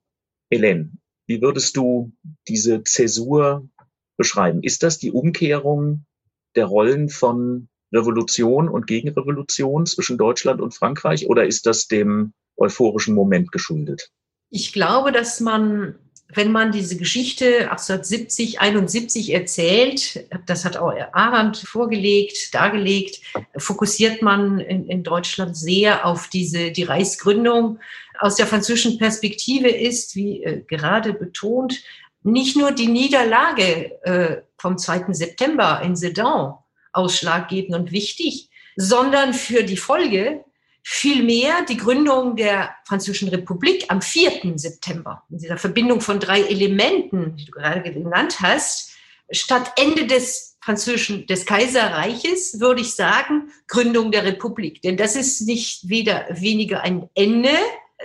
[0.51, 0.93] Hélène,
[1.27, 2.13] wie würdest du
[2.49, 3.69] diese Zäsur
[4.17, 4.63] beschreiben?
[4.63, 6.07] Ist das die Umkehrung
[6.55, 13.15] der Rollen von Revolution und Gegenrevolution zwischen Deutschland und Frankreich oder ist das dem euphorischen
[13.15, 14.11] Moment geschuldet?
[14.49, 15.97] Ich glaube, dass man
[16.29, 23.21] wenn man diese Geschichte 1870, 71 erzählt, das hat auch Arendt vorgelegt, dargelegt,
[23.57, 27.79] fokussiert man in, in, Deutschland sehr auf diese, die Reichsgründung.
[28.19, 31.83] Aus der französischen Perspektive ist, wie äh, gerade betont,
[32.23, 35.13] nicht nur die Niederlage äh, vom 2.
[35.13, 36.55] September in Sedan
[36.93, 40.45] ausschlaggebend und wichtig, sondern für die Folge
[40.89, 44.53] Vielmehr die Gründung der Französischen Republik am 4.
[44.55, 48.93] September, in dieser Verbindung von drei Elementen, die du gerade genannt hast,
[49.29, 54.81] statt Ende des französischen, des Kaiserreiches, würde ich sagen, Gründung der Republik.
[54.83, 57.51] Denn das ist nicht weder weniger ein Ende,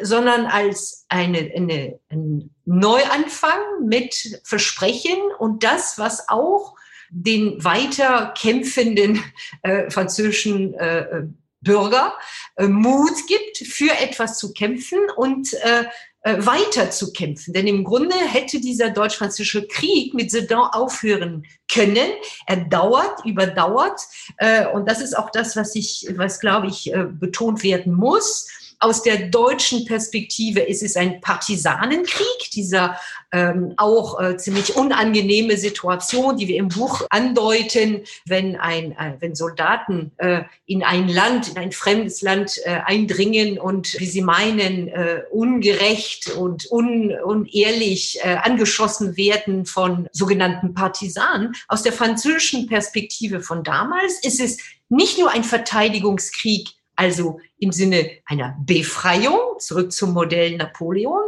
[0.02, 6.74] sondern als eine, eine, ein Neuanfang mit Versprechen und das, was auch
[7.12, 9.24] den weiter kämpfenden
[9.62, 11.28] äh, französischen äh,
[11.62, 12.14] Bürger
[12.56, 15.86] äh, Mut gibt, für etwas zu kämpfen und äh,
[16.24, 17.54] äh, weiter zu kämpfen.
[17.54, 22.12] Denn im Grunde hätte dieser deutsch-französische Krieg mit Sedan aufhören können.
[22.46, 24.02] Er dauert, überdauert.
[24.38, 28.48] Äh, und das ist auch das, was ich, was glaube ich, äh, betont werden muss
[28.82, 32.98] aus der deutschen Perspektive ist es ein Partisanenkrieg, dieser
[33.32, 39.36] ähm, auch äh, ziemlich unangenehme Situation, die wir im Buch andeuten, wenn ein, äh, wenn
[39.36, 44.88] Soldaten äh, in ein Land, in ein fremdes Land äh, eindringen und wie sie meinen
[44.88, 51.54] äh, ungerecht und un, unehrlich äh, angeschossen werden von sogenannten Partisanen.
[51.68, 54.58] Aus der französischen Perspektive von damals ist es
[54.90, 61.24] nicht nur ein Verteidigungskrieg also im Sinne einer Befreiung, zurück zum Modell Napoleon,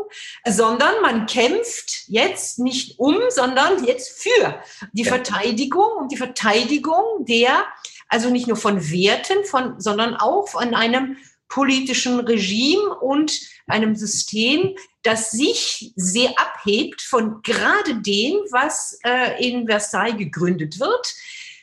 [0.46, 7.66] sondern man kämpft jetzt nicht um, sondern jetzt für die Verteidigung, um die Verteidigung der,
[8.08, 14.76] also nicht nur von Werten, von, sondern auch von einem politischen Regime und einem System,
[15.04, 21.14] das sich sehr abhebt von gerade dem, was äh, in Versailles gegründet wird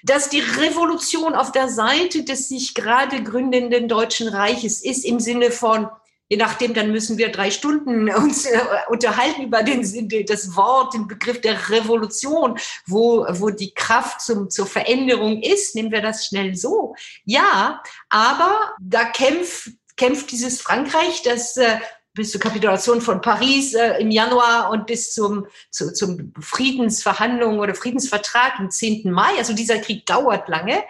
[0.02, 5.50] dass die Revolution auf der Seite des sich gerade gründenden Deutschen Reiches ist im Sinne
[5.50, 5.88] von,
[6.30, 8.58] je nachdem, dann müssen wir drei Stunden uns äh,
[8.88, 9.80] unterhalten über den,
[10.26, 15.74] das Wort, den Begriff der Revolution, wo, wo die Kraft zum, zur Veränderung ist.
[15.74, 16.94] Nehmen wir das schnell so.
[17.24, 21.78] Ja, aber da kämpft, kämpft dieses Frankreich, das äh,
[22.14, 27.75] bis zur Kapitulation von Paris äh, im Januar und bis zum, zu, zum Friedensverhandlungen oder
[27.75, 29.11] Friedensvertrag am 10.
[29.12, 29.37] Mai.
[29.38, 30.83] Also dieser Krieg dauert lange.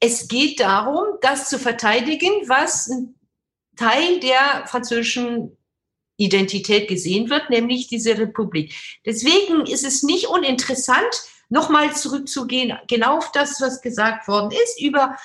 [0.00, 3.14] Es geht darum, das zu verteidigen, was ein
[3.76, 5.56] Teil der französischen
[6.16, 8.74] Identität gesehen wird, nämlich diese Republik.
[9.04, 15.16] Deswegen ist es nicht uninteressant, nochmal zurückzugehen, genau auf das, was gesagt worden ist, über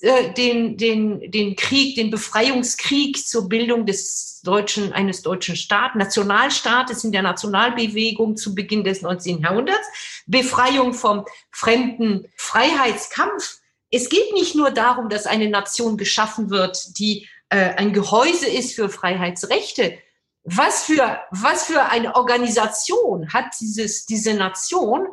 [0.00, 7.04] äh, den, den, den Krieg, den Befreiungskrieg zur Bildung des deutschen, eines deutschen Staates, Nationalstaates
[7.04, 9.40] in der Nationalbewegung zu Beginn des 19.
[9.42, 9.86] Jahrhunderts,
[10.26, 13.58] Befreiung vom fremden Freiheitskampf.
[13.90, 18.74] Es geht nicht nur darum, dass eine Nation geschaffen wird, die äh, ein Gehäuse ist
[18.74, 19.98] für Freiheitsrechte.
[20.44, 25.06] Was für, was für eine Organisation hat dieses, diese Nation?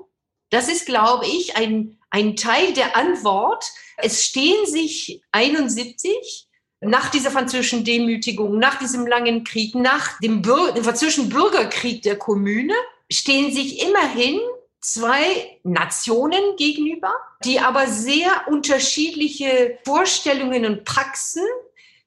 [0.50, 3.66] Das ist, glaube ich, ein, ein Teil der Antwort,
[3.98, 6.48] es stehen sich 71
[6.80, 12.18] nach dieser französischen Demütigung, nach diesem langen Krieg, nach dem, Bür dem französischen Bürgerkrieg der
[12.18, 12.76] Kommune,
[13.12, 14.40] stehen sich immerhin
[14.80, 17.12] zwei Nationen gegenüber,
[17.44, 21.44] die aber sehr unterschiedliche Vorstellungen und Praxen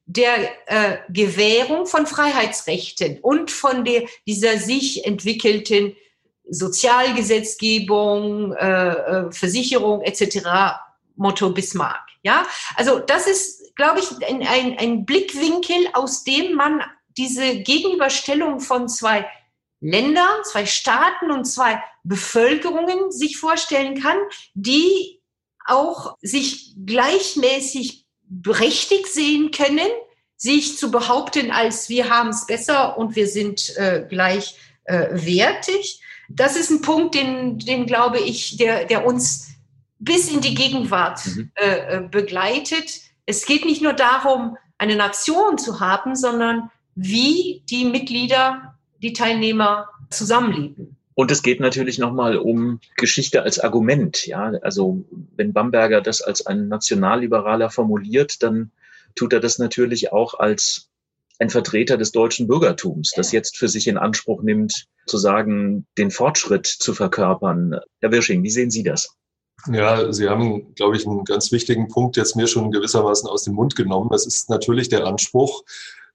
[0.06, 5.96] der äh, Gewährung von Freiheitsrechten und von der, dieser sich entwickelten
[6.48, 10.78] Sozialgesetzgebung, äh, äh Versicherung etc.
[11.20, 12.06] Motto Bismarck.
[12.22, 16.82] Ja, also das ist, glaube ich, ein, ein, ein Blickwinkel, aus dem man
[17.16, 19.28] diese Gegenüberstellung von zwei
[19.80, 24.16] Ländern, zwei Staaten und zwei Bevölkerungen sich vorstellen kann,
[24.54, 25.20] die
[25.66, 29.88] auch sich gleichmäßig berechtigt sehen können,
[30.36, 36.00] sich zu behaupten, als wir haben es besser und wir sind äh, gleich äh.
[36.30, 39.50] Das ist ein Punkt, den, den glaube ich, der, der uns
[40.00, 41.52] bis in die Gegenwart mhm.
[41.54, 43.00] äh, äh, begleitet.
[43.26, 49.88] Es geht nicht nur darum, eine Nation zu haben, sondern wie die Mitglieder, die Teilnehmer
[50.08, 50.96] zusammenleben.
[51.14, 54.26] Und es geht natürlich nochmal um Geschichte als Argument.
[54.26, 55.04] Ja, also
[55.36, 58.70] wenn Bamberger das als ein Nationalliberaler formuliert, dann
[59.14, 60.88] tut er das natürlich auch als
[61.38, 66.10] ein Vertreter des deutschen Bürgertums, das jetzt für sich in Anspruch nimmt, zu sagen, den
[66.10, 67.80] Fortschritt zu verkörpern.
[68.00, 69.16] Herr Wirsching, wie sehen Sie das?
[69.66, 73.54] Ja, Sie haben, glaube ich, einen ganz wichtigen Punkt jetzt mir schon gewissermaßen aus dem
[73.54, 74.10] Mund genommen.
[74.12, 75.62] Es ist natürlich der Anspruch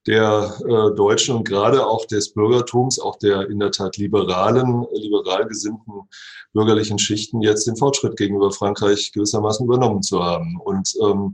[0.07, 5.47] der äh, Deutschen und gerade auch des Bürgertums, auch der in der Tat liberalen, liberal
[5.47, 6.07] gesinnten
[6.53, 10.59] bürgerlichen Schichten jetzt den Fortschritt gegenüber Frankreich gewissermaßen übernommen zu haben.
[10.63, 11.33] Und ähm,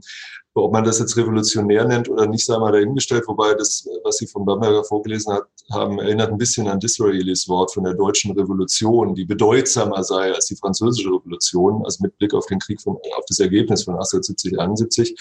[0.54, 3.24] ob man das jetzt revolutionär nennt oder nicht, sei mal dahingestellt.
[3.26, 7.72] Wobei das, was Sie von Bamberger vorgelesen hat, haben, erinnert ein bisschen an Disraelis Wort
[7.72, 12.46] von der deutschen Revolution, die bedeutsamer sei als die französische Revolution, also mit Blick auf
[12.46, 15.16] den Krieg von, auf das Ergebnis von 1870, 71.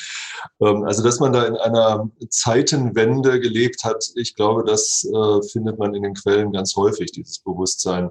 [0.59, 5.79] Ähm, also, dass man da in einer Zeitenwende gelebt hat, ich glaube, das äh, findet
[5.79, 8.09] man in den Quellen ganz häufig, dieses Bewusstsein.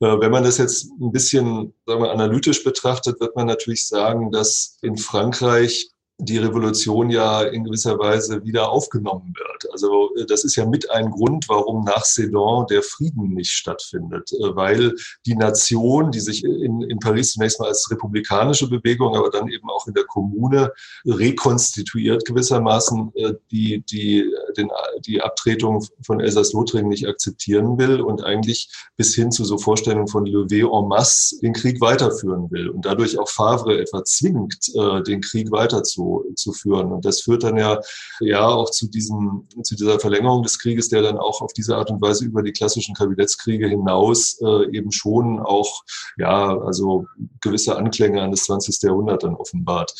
[0.00, 4.32] Äh, wenn man das jetzt ein bisschen, sagen wir, analytisch betrachtet, wird man natürlich sagen,
[4.32, 9.72] dass in Frankreich die Revolution ja in gewisser Weise wieder aufgenommen wird.
[9.72, 14.32] Also äh, das ist ja mit ein Grund, warum nach Sedan der Frieden nicht stattfindet,
[14.32, 14.94] äh, weil
[15.26, 19.70] die Nation, die sich in, in Paris zunächst mal als republikanische Bewegung, aber dann eben
[19.70, 20.72] auch in der Kommune
[21.06, 24.70] rekonstituiert gewissermaßen, äh, die, die, den,
[25.06, 30.26] die Abtretung von Elsass-Lothringen nicht akzeptieren will und eigentlich bis hin zu so Vorstellungen von
[30.26, 34.72] Levé en masse den Krieg weiterführen will und dadurch auch Favre etwa zwingt,
[35.06, 36.92] den Krieg weiterzuführen zu, führen.
[36.92, 37.80] Und das führt dann ja,
[38.20, 41.90] ja auch zu diesem, zu dieser Verlängerung des Krieges, der dann auch auf diese Art
[41.90, 45.82] und Weise über die klassischen Kabinettskriege hinaus äh, eben schon auch,
[46.16, 47.06] ja, also
[47.40, 48.82] gewisse Anklänge an das 20.
[48.82, 49.94] Jahrhundert dann offenbart.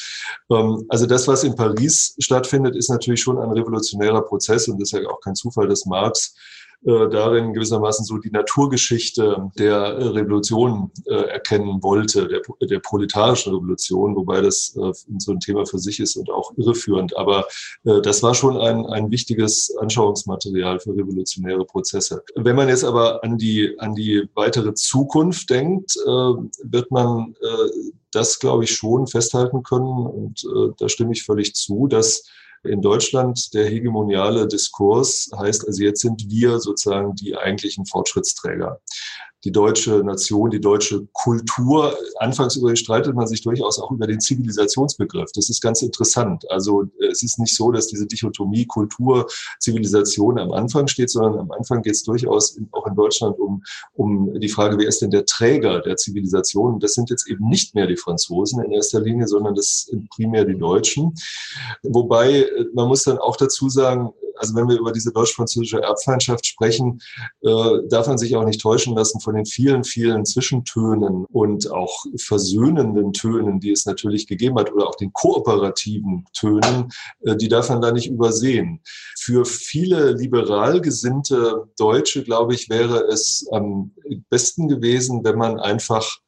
[0.50, 4.92] Ähm, also das, was in Paris stattfindet, ist natürlich schon ein revolutionärer Prozess und das
[4.92, 6.34] ist ja auch kein Zufall, dass Marx
[6.84, 13.52] äh, darin gewissermaßen so die Naturgeschichte der äh, Revolution äh, erkennen wollte, der, der proletarischen
[13.52, 17.16] Revolution, wobei das äh, so ein Thema für sich ist und auch irreführend.
[17.16, 17.46] Aber
[17.84, 22.22] äh, das war schon ein, ein wichtiges Anschauungsmaterial für revolutionäre Prozesse.
[22.36, 27.70] Wenn man jetzt aber an die, an die weitere Zukunft denkt, äh, wird man äh,
[28.12, 30.06] das, glaube ich, schon festhalten können.
[30.06, 32.24] Und äh, da stimme ich völlig zu, dass
[32.68, 38.80] in Deutschland der hegemoniale Diskurs heißt also jetzt sind wir sozusagen die eigentlichen Fortschrittsträger
[39.44, 41.96] die deutsche Nation, die deutsche Kultur.
[42.18, 45.30] Anfangs streitet man sich durchaus auch über den Zivilisationsbegriff.
[45.34, 46.44] Das ist ganz interessant.
[46.50, 49.26] Also äh, es ist nicht so, dass diese Dichotomie Kultur,
[49.60, 53.62] Zivilisation am Anfang steht, sondern am Anfang geht es durchaus in, auch in Deutschland um,
[53.94, 56.80] um die Frage, wer ist denn der Träger der Zivilisation?
[56.80, 60.44] Das sind jetzt eben nicht mehr die Franzosen in erster Linie, sondern das sind primär
[60.44, 61.14] die Deutschen.
[61.82, 66.46] Wobei äh, man muss dann auch dazu sagen, also wenn wir über diese deutsch-französische Erbfeindschaft
[66.46, 67.00] sprechen,
[67.42, 72.04] äh, darf man sich auch nicht täuschen lassen von den vielen, vielen Zwischentönen und auch
[72.16, 77.68] versöhnenden Tönen, die es natürlich gegeben hat, oder auch den kooperativen Tönen, äh, die darf
[77.68, 78.80] man da nicht übersehen.
[79.18, 83.92] Für viele liberal gesinnte Deutsche, glaube ich, wäre es am
[84.30, 86.18] besten gewesen, wenn man einfach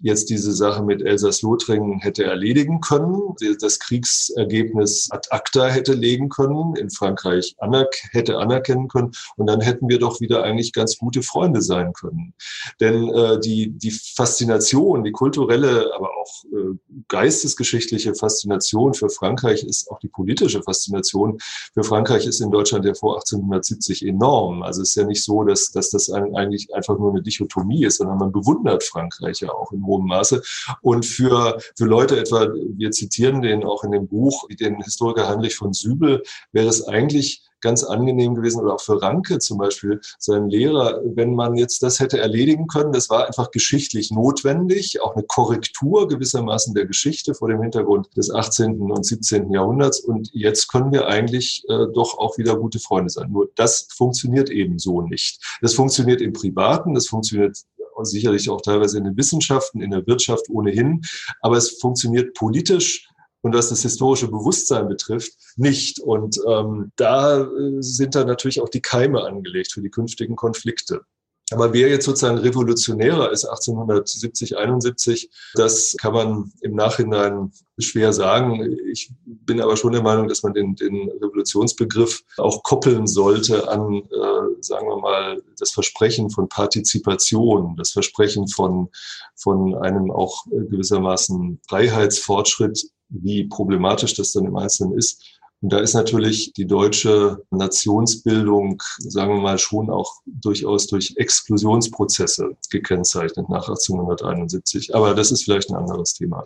[0.00, 6.76] jetzt diese Sache mit Elsass-Lothringen hätte erledigen können, das Kriegsergebnis ad acta hätte legen können,
[6.76, 11.22] in Frankreich anerk hätte anerkennen können und dann hätten wir doch wieder eigentlich ganz gute
[11.22, 12.34] Freunde sein können.
[12.80, 19.90] Denn äh, die, die Faszination, die kulturelle, aber auch äh, geistesgeschichtliche Faszination für Frankreich ist,
[19.90, 21.38] auch die politische Faszination
[21.74, 24.62] für Frankreich ist in Deutschland ja vor 1870 enorm.
[24.62, 27.98] Also es ist ja nicht so, dass, dass das eigentlich einfach nur eine Dichotomie ist,
[27.98, 30.42] sondern man bewundert Frankreich ja auch in hohem Maße.
[30.82, 35.56] Und für, für Leute etwa, wir zitieren den auch in dem Buch, den Historiker Heinrich
[35.56, 36.22] von Sübel,
[36.52, 41.34] wäre es eigentlich ganz angenehm gewesen oder auch für Ranke zum Beispiel, sein Lehrer, wenn
[41.34, 42.92] man jetzt das hätte erledigen können.
[42.92, 48.30] Das war einfach geschichtlich notwendig, auch eine Korrektur gewissermaßen der Geschichte vor dem Hintergrund des
[48.30, 48.80] 18.
[48.80, 49.50] und 17.
[49.50, 50.00] Jahrhunderts.
[50.00, 53.30] Und jetzt können wir eigentlich äh, doch auch wieder gute Freunde sein.
[53.30, 55.42] Nur das funktioniert eben so nicht.
[55.60, 57.58] Das funktioniert im Privaten, das funktioniert
[58.04, 61.02] sicherlich auch teilweise in den Wissenschaften, in der Wirtschaft ohnehin.
[61.40, 63.08] Aber es funktioniert politisch
[63.40, 66.00] und was das historische Bewusstsein betrifft, nicht.
[66.00, 71.02] Und ähm, da äh, sind dann natürlich auch die Keime angelegt für die künftigen Konflikte.
[71.50, 78.76] Aber wer jetzt sozusagen revolutionärer ist 1870, 71, das kann man im Nachhinein schwer sagen.
[78.90, 83.94] Ich bin aber schon der Meinung, dass man den, den Revolutionsbegriff auch koppeln sollte an,
[83.94, 88.88] äh, sagen wir mal, das Versprechen von Partizipation, das Versprechen von,
[89.36, 95.94] von einem auch gewissermaßen Freiheitsfortschritt, wie problematisch das dann im Einzelnen ist und da ist
[95.94, 104.94] natürlich die deutsche Nationsbildung, sagen wir mal, schon auch durchaus durch Exklusionsprozesse gekennzeichnet nach 1871.
[104.94, 106.44] Aber das ist vielleicht ein anderes Thema.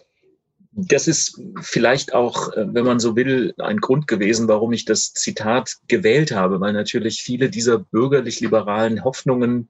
[0.75, 5.13] Das ist vielleicht auch, äh, wenn man so will, ein Grund gewesen, warum ich das
[5.13, 9.69] Zitat gewählt habe, weil natürlich viele dieser bürgerlich-liberalen Hoffnungen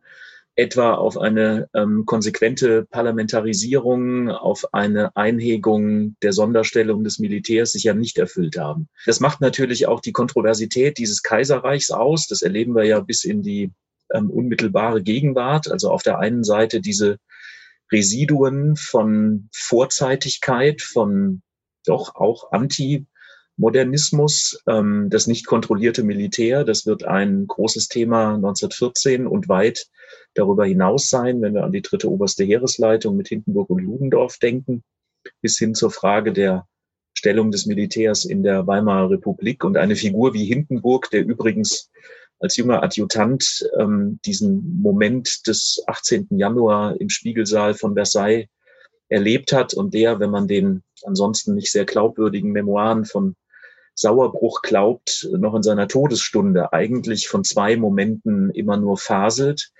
[0.54, 7.94] etwa auf eine ähm, konsequente Parlamentarisierung, auf eine Einhegung der Sonderstellung des Militärs sich ja
[7.94, 8.88] nicht erfüllt haben.
[9.06, 12.26] Das macht natürlich auch die Kontroversität dieses Kaiserreichs aus.
[12.26, 13.72] Das erleben wir ja bis in die
[14.12, 15.70] ähm, unmittelbare Gegenwart.
[15.70, 17.16] Also auf der einen Seite diese
[17.90, 21.42] Residuen von Vorzeitigkeit, von
[21.84, 23.06] doch auch Anti
[23.56, 29.86] Modernismus, ähm, das nicht kontrollierte Militär, das wird ein großes Thema 1914 und weit
[30.34, 34.82] darüber hinaus sein, wenn wir an die dritte oberste Heeresleitung mit Hindenburg und Ludendorff denken,
[35.40, 36.66] bis hin zur Frage der
[37.14, 41.90] Stellung des Militärs in der Weimarer Republik und eine Figur wie Hindenburg, der übrigens
[42.40, 46.26] als junger Adjutant ähm, diesen Moment des 18.
[46.30, 48.48] Januar im Spiegelsaal von Versailles
[49.08, 53.36] erlebt hat und der, wenn man den ansonsten nicht sehr glaubwürdigen Memoiren von
[53.94, 59.72] Sauerbruch glaubt, noch in seiner Todesstunde eigentlich von zwei Momenten immer nur faselt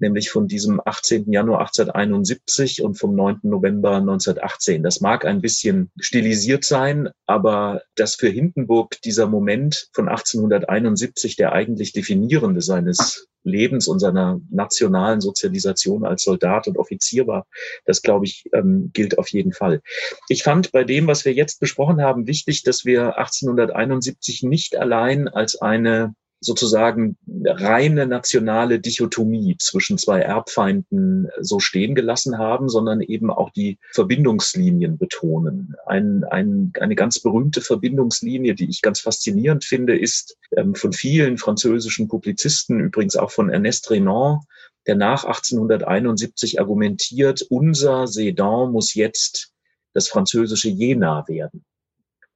[0.00, 1.30] nämlich von diesem 18.
[1.32, 3.40] Januar 1871 und vom 9.
[3.42, 4.82] November 1918.
[4.82, 11.52] Das mag ein bisschen stilisiert sein, aber dass für Hindenburg dieser Moment von 1871 der
[11.52, 17.46] eigentlich definierende seines Lebens und seiner nationalen Sozialisation als Soldat und Offizier war,
[17.86, 19.80] das glaube ich, ähm, gilt auf jeden Fall.
[20.28, 25.28] Ich fand bei dem, was wir jetzt besprochen haben, wichtig, dass wir 1871 nicht allein
[25.28, 33.30] als eine sozusagen reine nationale Dichotomie zwischen zwei Erbfeinden so stehen gelassen haben, sondern eben
[33.30, 35.74] auch die Verbindungslinien betonen.
[35.86, 41.36] Ein, ein, eine ganz berühmte Verbindungslinie, die ich ganz faszinierend finde, ist ähm, von vielen
[41.36, 44.40] französischen Publizisten, übrigens auch von Ernest Renan,
[44.86, 49.52] der nach 1871 argumentiert, unser Sedan muss jetzt
[49.92, 51.64] das französische Jena werden.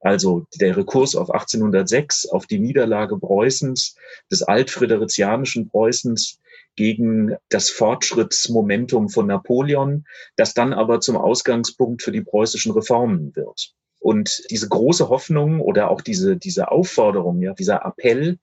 [0.05, 3.95] Also der Rekurs auf 1806, auf die Niederlage Preußens,
[4.29, 6.39] des altfriderizianischen Preußens
[6.75, 13.73] gegen das Fortschrittsmomentum von Napoleon, das dann aber zum Ausgangspunkt für die preußischen Reformen wird.
[13.99, 18.37] Und diese große Hoffnung oder auch diese, diese Aufforderung, ja, dieser Appell,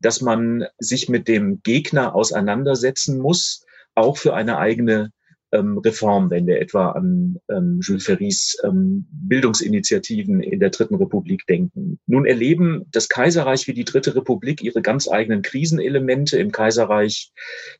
[0.00, 5.12] dass man sich mit dem Gegner auseinandersetzen muss, auch für eine eigene
[5.54, 11.46] ähm, Reform, wenn wir etwa an ähm, Jules Ferrys ähm, Bildungsinitiativen in der Dritten Republik
[11.46, 11.98] denken.
[12.06, 16.38] Nun erleben das Kaiserreich wie die Dritte Republik ihre ganz eigenen Krisenelemente.
[16.38, 17.32] Im Kaiserreich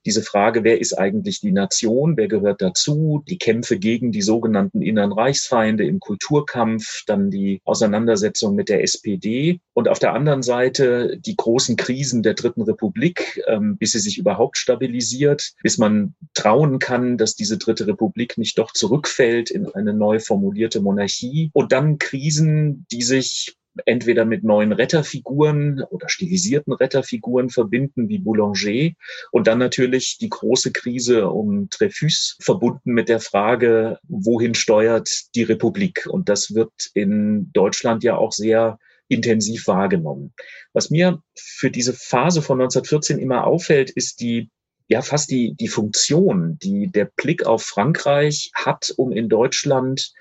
[0.07, 4.81] diese Frage, wer ist eigentlich die Nation, wer gehört dazu, die Kämpfe gegen die sogenannten
[4.81, 11.19] inneren Reichsfeinde im Kulturkampf, dann die Auseinandersetzung mit der SPD und auf der anderen Seite
[11.19, 16.79] die großen Krisen der Dritten Republik, ähm, bis sie sich überhaupt stabilisiert, bis man trauen
[16.79, 21.51] kann, dass diese Dritte Republik nicht doch zurückfällt in eine neu formulierte Monarchie.
[21.53, 23.57] Und dann Krisen, die sich
[23.87, 28.93] entweder mit neuen Retterfiguren oder stilisierten Retterfiguren verbinden, wie Boulanger.
[29.33, 35.43] Und dann natürlich die große Krise um Dreyfus verbunden mit der Frage, wohin steuert die
[35.43, 36.07] Republik?
[36.09, 40.33] Und das wird in Deutschland ja auch sehr intensiv wahrgenommen.
[40.73, 44.51] Was mir für diese Phase von 1914 immer auffällt, ist die
[44.89, 50.13] ja fast die, die Funktion, die der Blick auf Frankreich hat, um in Deutschland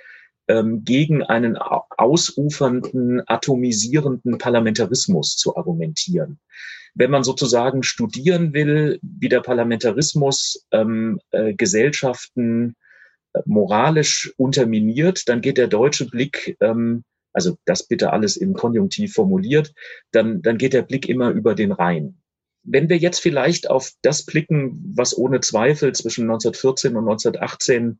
[0.47, 6.39] ähm, gegen einen ausufernden, atomisierenden Parlamentarismus zu argumentieren.
[6.95, 12.75] Wenn man sozusagen studieren will, wie der Parlamentarismus ähm, äh, Gesellschaften
[13.33, 17.03] äh, moralisch unterminiert, dann geht der deutsche Blick ähm,
[17.33, 19.73] also das bitte alles im Konjunktiv formuliert,
[20.11, 22.22] dann, dann geht der Blick immer über den Rhein.
[22.63, 27.99] Wenn wir jetzt vielleicht auf das blicken, was ohne Zweifel zwischen 1914 und 1918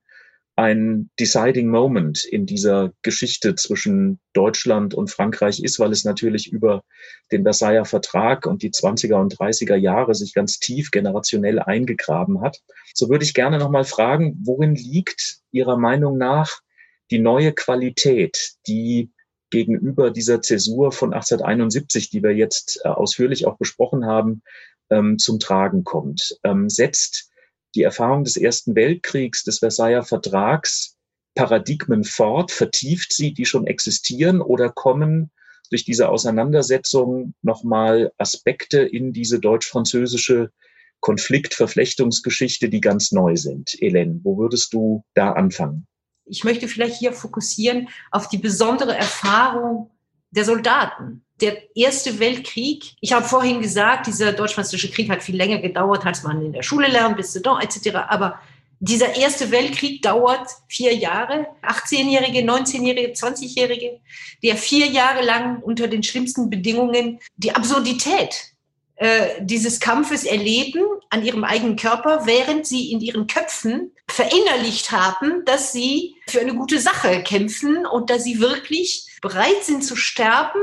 [0.56, 6.84] ein deciding moment in dieser Geschichte zwischen Deutschland und Frankreich ist, weil es natürlich über
[7.32, 12.62] den Versailler Vertrag und die 20er und 30er Jahre sich ganz tief generationell eingegraben hat.
[12.94, 16.62] So würde ich gerne nochmal fragen, worin liegt Ihrer Meinung nach
[17.10, 19.12] die neue Qualität, die
[19.54, 24.42] gegenüber dieser Zäsur von 1871, die wir jetzt äh, ausführlich auch besprochen haben,
[24.90, 26.40] ähm, zum Tragen kommt.
[26.44, 27.30] Ähm, setzt
[27.76, 30.98] die Erfahrung des Ersten Weltkriegs, des Versailler Vertrags
[31.36, 35.32] Paradigmen fort, vertieft sie, die schon existieren, oder kommen
[35.70, 40.52] durch diese Auseinandersetzung nochmal Aspekte in diese deutsch-französische
[41.00, 43.70] Konfliktverflechtungsgeschichte, die ganz neu sind.
[43.70, 45.88] Hélène, wo würdest du da anfangen?
[46.26, 49.92] Ich möchte vielleicht hier fokussieren auf die besondere Erfahrung
[50.32, 51.24] der Soldaten.
[51.42, 56.24] Der Erste Weltkrieg, ich habe vorhin gesagt, dieser deutsch-französische Krieg hat viel länger gedauert, als
[56.24, 57.96] man in der Schule lernt, bis Sedan etc.
[58.08, 58.40] Aber
[58.80, 61.48] dieser Erste Weltkrieg dauert vier Jahre.
[61.64, 64.00] 18-Jährige, 19-Jährige, 20-Jährige,
[64.44, 68.54] der vier Jahre lang unter den schlimmsten Bedingungen die Absurdität
[68.96, 75.44] äh, dieses Kampfes erleben an ihrem eigenen Körper, während sie in ihren Köpfen verinnerlicht haben,
[75.46, 80.60] dass sie für eine gute Sache kämpfen und dass sie wirklich bereit sind zu sterben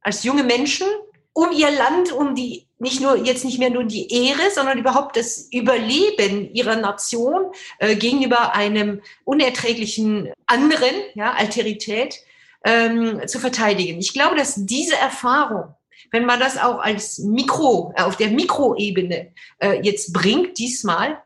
[0.00, 0.86] als junge Menschen,
[1.34, 5.16] um ihr Land, um die nicht nur jetzt nicht mehr nur die Ehre, sondern überhaupt
[5.16, 12.16] das Überleben ihrer Nation äh, gegenüber einem unerträglichen anderen, ja, Alterität
[12.64, 13.98] ähm, zu verteidigen.
[13.98, 15.74] Ich glaube, dass diese Erfahrung
[16.10, 21.22] wenn man das auch als Mikro, äh, auf der Mikroebene äh, jetzt bringt, diesmal,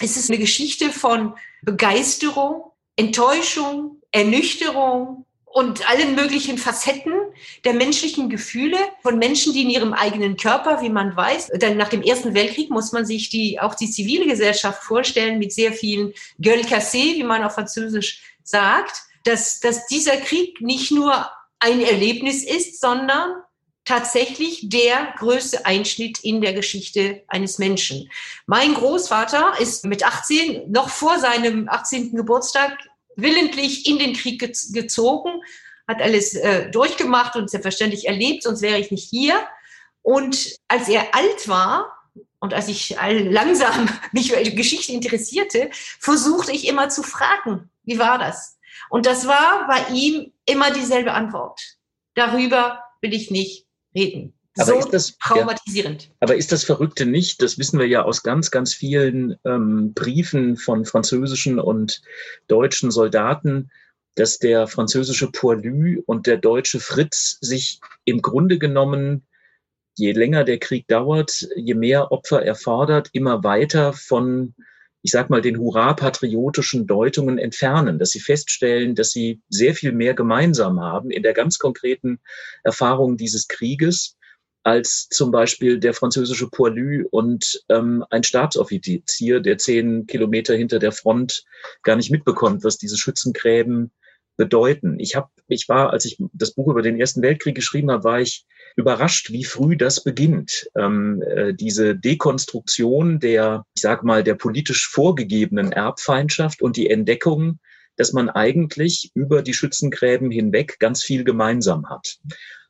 [0.00, 7.12] ist es eine Geschichte von Begeisterung, Enttäuschung, Ernüchterung und allen möglichen Facetten
[7.64, 11.88] der menschlichen Gefühle von Menschen, die in ihrem eigenen Körper, wie man weiß, dann nach
[11.88, 16.12] dem Ersten Weltkrieg muss man sich die, auch die zivile Gesellschaft vorstellen mit sehr vielen
[16.38, 21.28] Gueule cassée, wie man auf Französisch sagt, dass, dass dieser Krieg nicht nur
[21.58, 23.42] ein Erlebnis ist, sondern
[23.88, 28.10] tatsächlich der größte Einschnitt in der Geschichte eines Menschen.
[28.46, 32.14] Mein Großvater ist mit 18, noch vor seinem 18.
[32.14, 32.76] Geburtstag,
[33.16, 35.40] willentlich in den Krieg gezogen,
[35.88, 39.40] hat alles äh, durchgemacht und selbstverständlich erlebt, sonst wäre ich nicht hier.
[40.02, 41.94] Und als er alt war,
[42.40, 48.18] und als ich langsam mich für Geschichte interessierte, versuchte ich immer zu fragen, wie war
[48.18, 48.58] das?
[48.90, 51.58] Und das war bei ihm immer dieselbe Antwort.
[52.14, 54.34] Darüber will ich nicht reden.
[54.56, 56.04] Aber so ist das, traumatisierend.
[56.04, 57.42] Ja, aber ist das Verrückte nicht?
[57.42, 62.02] Das wissen wir ja aus ganz, ganz vielen ähm, Briefen von französischen und
[62.48, 63.70] deutschen Soldaten,
[64.16, 69.24] dass der französische Poilu und der deutsche Fritz sich im Grunde genommen
[69.98, 74.54] je länger der Krieg dauert, je mehr Opfer er fordert, immer weiter von,
[75.02, 80.14] ich sag mal, den hurra-patriotischen Deutungen entfernen, dass sie feststellen, dass sie sehr viel mehr
[80.14, 82.18] gemeinsam haben in der ganz konkreten
[82.64, 84.16] Erfahrung dieses Krieges
[84.64, 90.92] als zum Beispiel der französische Poilu und ähm, ein Stabsoffizier, der zehn Kilometer hinter der
[90.92, 91.44] Front
[91.82, 93.92] gar nicht mitbekommt, was diese Schützengräben
[94.38, 94.98] bedeuten.
[94.98, 98.20] Ich habe, ich war, als ich das Buch über den Ersten Weltkrieg geschrieben habe, war
[98.20, 100.70] ich überrascht, wie früh das beginnt.
[100.76, 107.58] Ähm, äh, diese Dekonstruktion der, ich sag mal, der politisch vorgegebenen Erbfeindschaft und die Entdeckung,
[107.96, 112.18] dass man eigentlich über die Schützengräben hinweg ganz viel gemeinsam hat.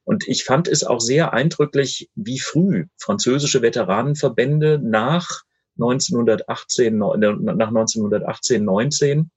[0.04, 5.42] Und ich fand es auch sehr eindrücklich, wie früh französische Veteranenverbände nach
[5.76, 9.30] 1918, nach 1918, 19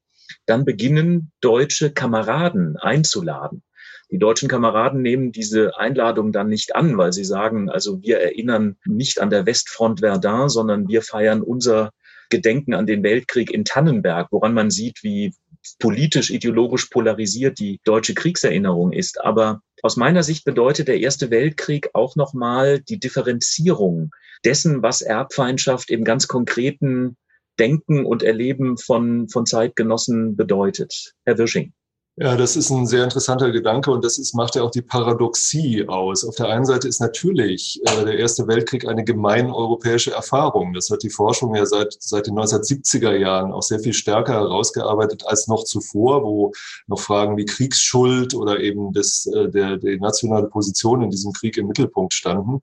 [0.46, 3.64] dann beginnen deutsche Kameraden einzuladen.
[4.12, 8.76] Die deutschen Kameraden nehmen diese Einladung dann nicht an, weil sie sagen, also wir erinnern
[8.86, 11.92] nicht an der Westfront Verdun, sondern wir feiern unser
[12.30, 15.34] Gedenken an den Weltkrieg in Tannenberg, woran man sieht, wie
[15.80, 19.24] politisch, ideologisch polarisiert die deutsche Kriegserinnerung ist.
[19.24, 24.12] Aber aus meiner Sicht bedeutet der Erste Weltkrieg auch nochmal die Differenzierung
[24.44, 27.16] dessen, was Erbfeindschaft im ganz konkreten
[27.62, 31.14] Denken und Erleben von, von Zeitgenossen bedeutet.
[31.26, 31.74] Herr Wirsching.
[32.22, 35.88] Ja, das ist ein sehr interessanter Gedanke und das ist, macht ja auch die Paradoxie
[35.88, 36.24] aus.
[36.24, 40.76] Auf der einen Seite ist natürlich äh, der Erste Weltkrieg eine gemein europäische Erfahrung.
[40.76, 45.24] Das hat die Forschung ja seit, seit den 1970er Jahren auch sehr viel stärker herausgearbeitet
[45.26, 46.52] als noch zuvor, wo
[46.86, 51.58] noch Fragen wie Kriegsschuld oder eben das, äh, der, die nationale Position in diesem Krieg
[51.58, 52.62] im Mittelpunkt standen.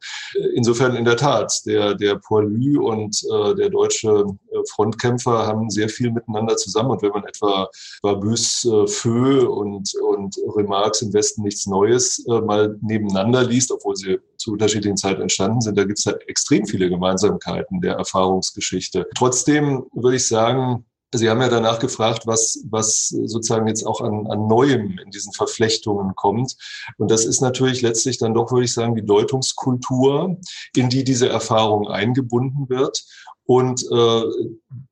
[0.55, 5.89] Insofern in der Tat, der, der Poilu und äh, der deutsche äh, Frontkämpfer haben sehr
[5.89, 7.69] viel miteinander zusammen und wenn man etwa
[8.03, 13.97] Babus äh, Feu und, und Remarques im Westen nichts Neues äh, mal nebeneinander liest, obwohl
[13.97, 19.07] sie zu unterschiedlichen Zeiten entstanden sind, da gibt es ja extrem viele Gemeinsamkeiten der Erfahrungsgeschichte.
[19.15, 20.85] Trotzdem würde ich sagen,
[21.15, 25.33] Sie haben ja danach gefragt, was, was sozusagen jetzt auch an, an Neuem in diesen
[25.33, 26.55] Verflechtungen kommt.
[26.99, 30.39] Und das ist natürlich letztlich dann doch, würde ich sagen, die Deutungskultur,
[30.77, 33.07] in die diese Erfahrung eingebunden wird.
[33.51, 34.23] Und äh,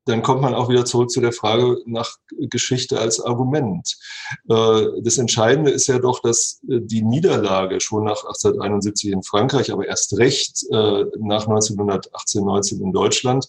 [0.06, 3.98] dann kommt man auch wieder zurück zu der Frage nach Geschichte als Argument.
[4.48, 9.70] Äh, das Entscheidende ist ja doch, dass äh, die Niederlage schon nach 1871 in Frankreich,
[9.70, 13.46] aber erst recht äh, nach 1918, 19 in Deutschland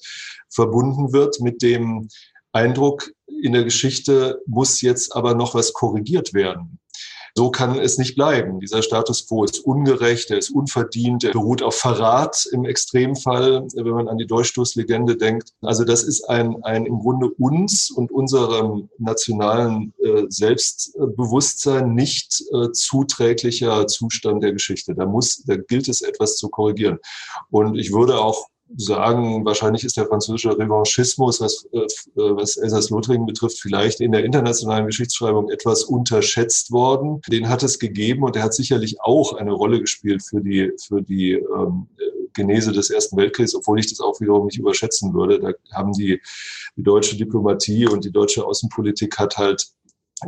[0.49, 2.09] verbunden wird mit dem
[2.51, 6.79] Eindruck, in der Geschichte muss jetzt aber noch was korrigiert werden.
[7.37, 8.59] So kann es nicht bleiben.
[8.59, 13.93] Dieser Status quo ist ungerecht, er ist unverdient, er beruht auf Verrat im Extremfall, wenn
[13.93, 15.51] man an die Durchstoßlegende denkt.
[15.61, 22.71] Also das ist ein, ein im Grunde uns und unserem nationalen äh, Selbstbewusstsein nicht äh,
[22.71, 24.95] zuträglicher Zustand der Geschichte.
[24.95, 26.97] Da muss, da gilt es etwas zu korrigieren.
[27.51, 33.59] Und ich würde auch sagen, wahrscheinlich ist der französische Revanchismus, was, äh, was Elsass-Lothringen betrifft,
[33.59, 37.21] vielleicht in der internationalen Geschichtsschreibung etwas unterschätzt worden.
[37.27, 41.01] Den hat es gegeben und er hat sicherlich auch eine Rolle gespielt für die, für
[41.01, 41.87] die ähm,
[42.33, 45.39] Genese des Ersten Weltkriegs, obwohl ich das auch wiederum nicht überschätzen würde.
[45.39, 46.21] Da haben die,
[46.75, 49.67] die deutsche Diplomatie und die deutsche Außenpolitik hat halt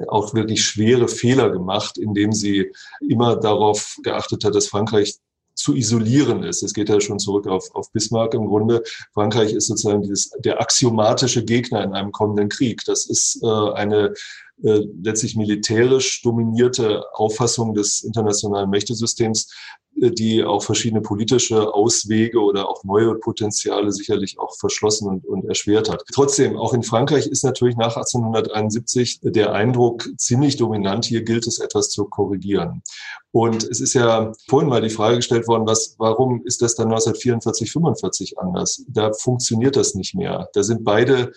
[0.08, 2.72] auch wirklich schwere Fehler gemacht, indem sie
[3.08, 5.16] immer darauf geachtet hat, dass Frankreich
[5.60, 6.64] zu isolieren ist.
[6.64, 8.82] Es geht ja schon zurück auf, auf Bismarck im Grunde.
[9.14, 12.84] Frankreich ist sozusagen dieses, der axiomatische Gegner in einem kommenden Krieg.
[12.86, 14.14] Das ist äh, eine
[14.64, 19.48] äh, letztlich militärisch dominierte Auffassung des internationalen Mächtesystems,
[19.96, 25.90] die auch verschiedene politische Auswege oder auch neue Potenziale sicherlich auch verschlossen und, und erschwert
[25.90, 26.04] hat.
[26.14, 31.60] Trotzdem, auch in Frankreich ist natürlich nach 1871 der Eindruck ziemlich dominant, hier gilt es
[31.60, 32.82] etwas zu korrigieren.
[33.32, 36.88] Und es ist ja vorhin mal die Frage gestellt worden, was, warum ist das dann
[36.88, 38.84] 1944, 45 anders?
[38.88, 40.50] Da funktioniert das nicht mehr.
[40.54, 41.32] Da sind beide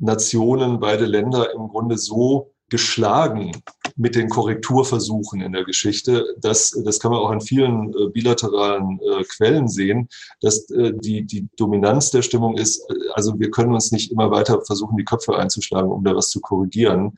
[0.00, 3.52] Nationen, beide Länder im Grunde so geschlagen
[3.96, 6.24] mit den Korrekturversuchen in der Geschichte.
[6.38, 10.08] Das, das kann man auch an vielen äh, bilateralen äh, Quellen sehen,
[10.40, 12.82] dass äh, die, die Dominanz der Stimmung ist,
[13.12, 16.40] also wir können uns nicht immer weiter versuchen, die Köpfe einzuschlagen, um da was zu
[16.40, 17.14] korrigieren.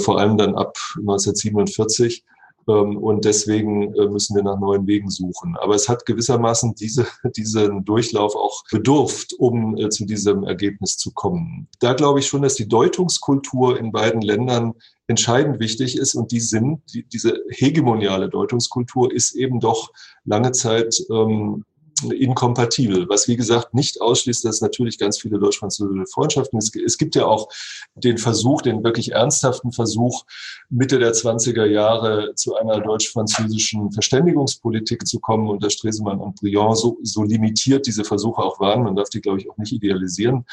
[0.00, 2.35] Vor allem dann ab 1947 ähm,
[2.72, 5.56] und deswegen äh, müssen wir nach neuen Wegen suchen.
[5.60, 7.06] Aber es hat gewissermaßen diese,
[7.36, 11.68] diesen Durchlauf auch bedurft, um äh, zu diesem Ergebnis zu kommen.
[11.80, 14.74] Da glaube ich schon, dass die Deutungskultur in beiden Ländern
[15.06, 19.92] entscheidend wichtig ist und die sind, die, diese hegemoniale Deutungskultur ist eben doch
[20.24, 21.64] lange Zeit ähm,
[22.02, 23.08] inkompatibel.
[23.08, 27.26] Was wie gesagt nicht ausschließt, dass natürlich ganz viele deutsch-französische Freundschaften es, es gibt ja
[27.26, 27.48] auch
[27.94, 30.24] den Versuch, den wirklich ernsthaften Versuch,
[30.68, 36.76] Mitte der 20er Jahre zu einer deutsch-französischen Verständigungspolitik zu kommen unter Stresemann und Briand.
[36.76, 38.82] So, so limitiert diese Versuche auch waren.
[38.82, 40.44] Man darf die, glaube ich, auch nicht idealisieren.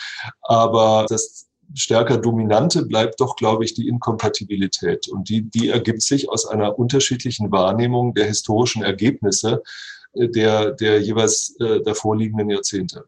[0.41, 5.07] Aber das stärker dominante bleibt doch, glaube ich, die Inkompatibilität.
[5.07, 9.63] Und die, die ergibt sich aus einer unterschiedlichen Wahrnehmung der historischen Ergebnisse
[10.15, 13.05] der, der jeweils äh, davorliegenden Jahrzehnte.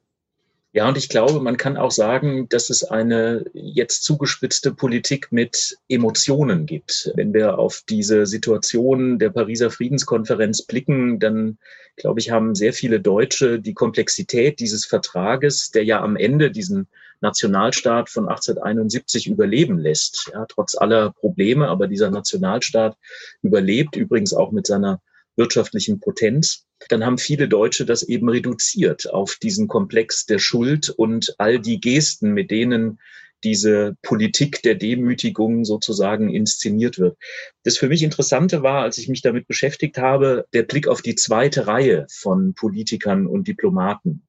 [0.74, 5.78] Ja, und ich glaube, man kann auch sagen, dass es eine jetzt zugespitzte Politik mit
[5.88, 7.14] Emotionen gibt.
[7.16, 11.58] Wenn wir auf diese Situation der Pariser Friedenskonferenz blicken, dann
[11.96, 16.88] glaube ich, haben sehr viele Deutsche die Komplexität dieses Vertrages, der ja am Ende diesen
[17.22, 20.30] Nationalstaat von 1871 überleben lässt.
[20.34, 22.98] Ja, trotz aller Probleme, aber dieser Nationalstaat
[23.42, 25.02] überlebt übrigens auch mit seiner
[25.36, 31.36] wirtschaftlichen Potenz, dann haben viele Deutsche das eben reduziert auf diesen Komplex der Schuld und
[31.38, 33.00] all die Gesten, mit denen
[33.44, 37.18] diese Politik der Demütigung sozusagen inszeniert wird.
[37.64, 41.16] Das für mich Interessante war, als ich mich damit beschäftigt habe, der Blick auf die
[41.16, 44.26] zweite Reihe von Politikern und Diplomaten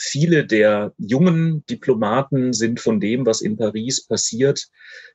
[0.00, 4.68] viele der jungen Diplomaten sind von dem, was in Paris passiert,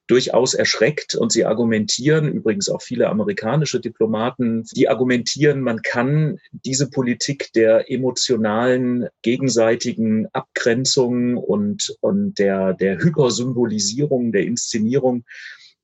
[0.08, 1.16] durchaus erschreckt.
[1.16, 7.92] Und sie argumentieren, übrigens auch viele amerikanische Diplomaten, die argumentieren, man kann diese Politik der
[7.92, 15.24] emotionalen gegenseitigen Abgrenzung und, und der, der Hypersymbolisierung, der Inszenierung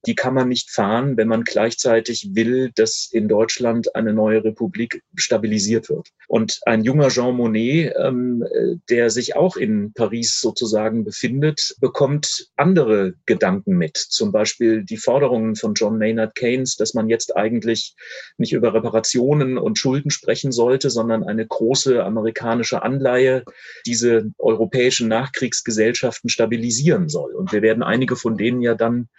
[0.06, 5.04] die kann man nicht fahren, wenn man gleichzeitig will, dass in Deutschland eine neue Republik
[5.16, 6.10] stabilisiert wird.
[6.28, 8.43] Und ein junger Jean Monnet, ähm,
[8.89, 13.97] der sich auch in Paris sozusagen befindet, bekommt andere Gedanken mit.
[13.97, 17.95] Zum Beispiel die Forderungen von John Maynard Keynes, dass man jetzt eigentlich
[18.38, 23.43] nicht über Reparationen und Schulden sprechen sollte, sondern eine große amerikanische Anleihe
[23.86, 27.34] diese europäischen Nachkriegsgesellschaften stabilisieren soll.
[27.36, 29.10] Und wir werden einige von denen ja dann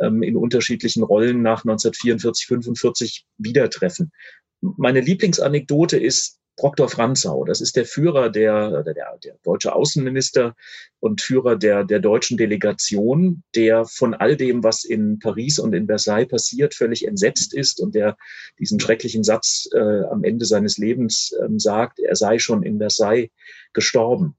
[0.00, 4.12] ähm, in unterschiedlichen Rollen nach 1944, 45 wieder treffen.
[4.60, 7.44] Meine Lieblingsanekdote ist Proktor Franzau.
[7.44, 10.56] Das ist der Führer der, der, der deutsche Außenminister
[10.98, 15.86] und Führer der, der deutschen Delegation, der von all dem, was in Paris und in
[15.86, 18.16] Versailles passiert, völlig entsetzt ist und der
[18.58, 23.30] diesen schrecklichen Satz äh, am Ende seines Lebens äh, sagt, er sei schon in Versailles
[23.72, 24.36] gestorben.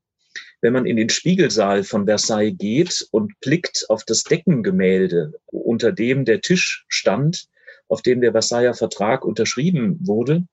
[0.62, 6.26] Wenn man in den Spiegelsaal von Versailles geht und blickt auf das Deckengemälde, unter dem
[6.26, 7.48] der Tisch stand,
[7.88, 10.46] auf dem der Versailler Vertrag unterschrieben wurde,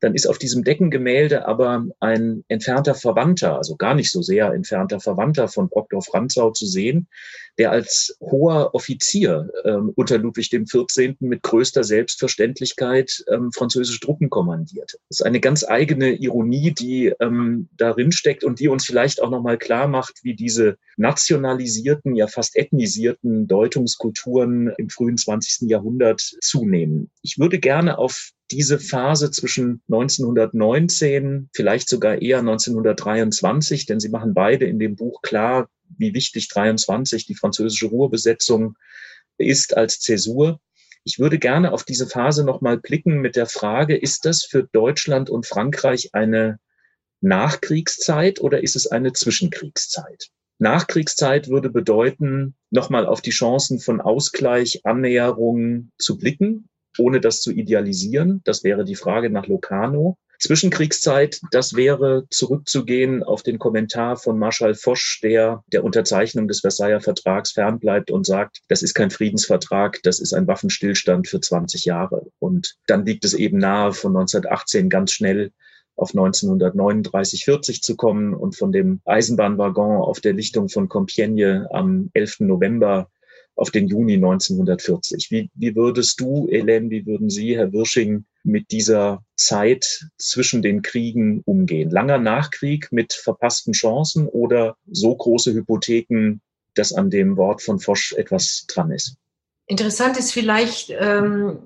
[0.00, 5.00] dann ist auf diesem Deckengemälde aber ein entfernter Verwandter, also gar nicht so sehr entfernter
[5.00, 7.08] Verwandter von Proktor Franzau zu sehen,
[7.58, 11.16] der als hoher Offizier ähm, unter Ludwig XIV.
[11.20, 14.98] mit größter Selbstverständlichkeit ähm, französische Truppen kommandierte.
[15.08, 19.30] Das ist eine ganz eigene Ironie, die ähm, darin steckt und die uns vielleicht auch
[19.30, 25.68] nochmal klar macht, wie diese nationalisierten, ja fast ethnisierten Deutungskulturen im frühen 20.
[25.68, 27.10] Jahrhundert zunehmen.
[27.22, 34.34] Ich würde gerne auf diese Phase zwischen 1919, vielleicht sogar eher 1923, denn sie machen
[34.34, 38.76] beide in dem Buch klar, wie wichtig 23 die französische Ruhrbesetzung
[39.38, 40.60] ist als Zäsur.
[41.04, 45.30] Ich würde gerne auf diese Phase nochmal blicken mit der Frage, ist das für Deutschland
[45.30, 46.58] und Frankreich eine
[47.20, 50.28] Nachkriegszeit oder ist es eine Zwischenkriegszeit?
[50.58, 57.52] Nachkriegszeit würde bedeuten, nochmal auf die Chancen von Ausgleich, Annäherung zu blicken ohne das zu
[57.52, 58.40] idealisieren.
[58.44, 60.16] Das wäre die Frage nach Locarno.
[60.40, 67.02] Zwischenkriegszeit, das wäre zurückzugehen auf den Kommentar von Marschall Foch, der der Unterzeichnung des Versailler
[67.02, 72.26] Vertrags fernbleibt und sagt, das ist kein Friedensvertrag, das ist ein Waffenstillstand für 20 Jahre.
[72.38, 75.52] Und dann liegt es eben nahe, von 1918 ganz schnell
[75.94, 82.08] auf 1939, 40 zu kommen und von dem Eisenbahnwaggon auf der Lichtung von Compiègne am
[82.14, 82.40] 11.
[82.40, 83.10] November
[83.60, 85.30] auf den Juni 1940.
[85.30, 90.80] Wie, wie würdest du, Elen, wie würden Sie, Herr Wirsching, mit dieser Zeit zwischen den
[90.80, 91.90] Kriegen umgehen?
[91.90, 96.40] Langer Nachkrieg mit verpassten Chancen oder so große Hypotheken,
[96.74, 99.16] dass an dem Wort von Fosch etwas dran ist?
[99.66, 101.58] Interessant ist vielleicht, ähm,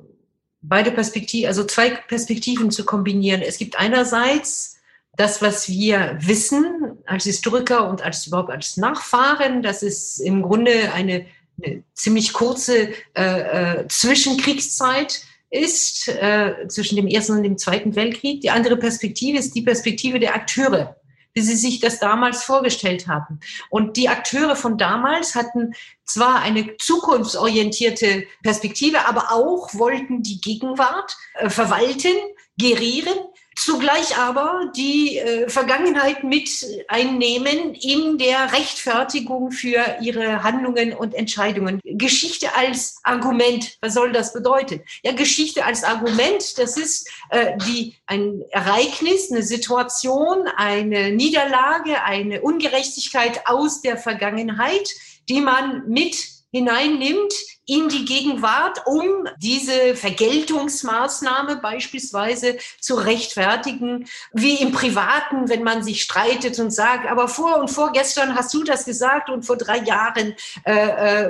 [0.61, 3.40] beide Perspektiven, also zwei Perspektiven zu kombinieren.
[3.40, 4.78] Es gibt einerseits
[5.16, 10.92] das, was wir wissen als Historiker und als überhaupt als Nachfahren, das ist im Grunde
[10.92, 11.26] eine,
[11.62, 18.40] eine ziemlich kurze äh, äh, Zwischenkriegszeit ist, äh, zwischen dem Ersten und dem Zweiten Weltkrieg.
[18.40, 20.96] Die andere Perspektive ist die Perspektive der Akteure
[21.34, 23.40] wie sie sich das damals vorgestellt haben.
[23.68, 25.74] Und die Akteure von damals hatten
[26.05, 32.12] zwar eine zukunftsorientierte Perspektive, aber auch wollten die Gegenwart äh, verwalten,
[32.57, 33.18] gerieren
[33.57, 36.48] zugleich aber die äh, Vergangenheit mit
[36.88, 41.80] einnehmen in der Rechtfertigung für ihre Handlungen und Entscheidungen.
[41.84, 44.82] Geschichte als Argument, was soll das bedeuten?
[45.02, 52.42] Ja, Geschichte als Argument, das ist äh, die, ein Ereignis, eine Situation, eine Niederlage, eine
[52.42, 54.88] Ungerechtigkeit aus der Vergangenheit,
[55.28, 57.34] die man mit hineinnimmt
[57.66, 66.02] in die Gegenwart, um diese Vergeltungsmaßnahme beispielsweise zu rechtfertigen, wie im Privaten, wenn man sich
[66.02, 70.36] streitet und sagt, aber vor und vorgestern hast du das gesagt und vor drei Jahren
[70.64, 70.72] äh,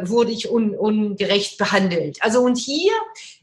[0.00, 2.18] äh, wurde ich un, ungerecht behandelt.
[2.20, 2.92] Also und hier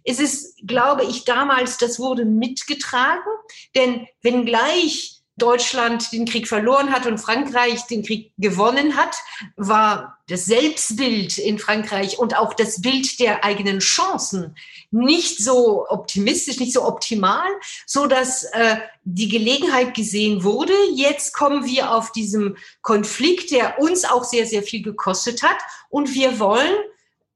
[0.04, 3.32] ist es, glaube ich, damals, das wurde mitgetragen,
[3.74, 9.16] denn wenngleich Deutschland den Krieg verloren hat und Frankreich den Krieg gewonnen hat,
[9.56, 14.56] war das Selbstbild in Frankreich und auch das Bild der eigenen Chancen
[14.92, 17.48] nicht so optimistisch, nicht so optimal,
[17.86, 20.74] so dass äh, die Gelegenheit gesehen wurde.
[20.94, 25.58] Jetzt kommen wir auf diesem Konflikt, der uns auch sehr, sehr viel gekostet hat
[25.90, 26.76] und wir wollen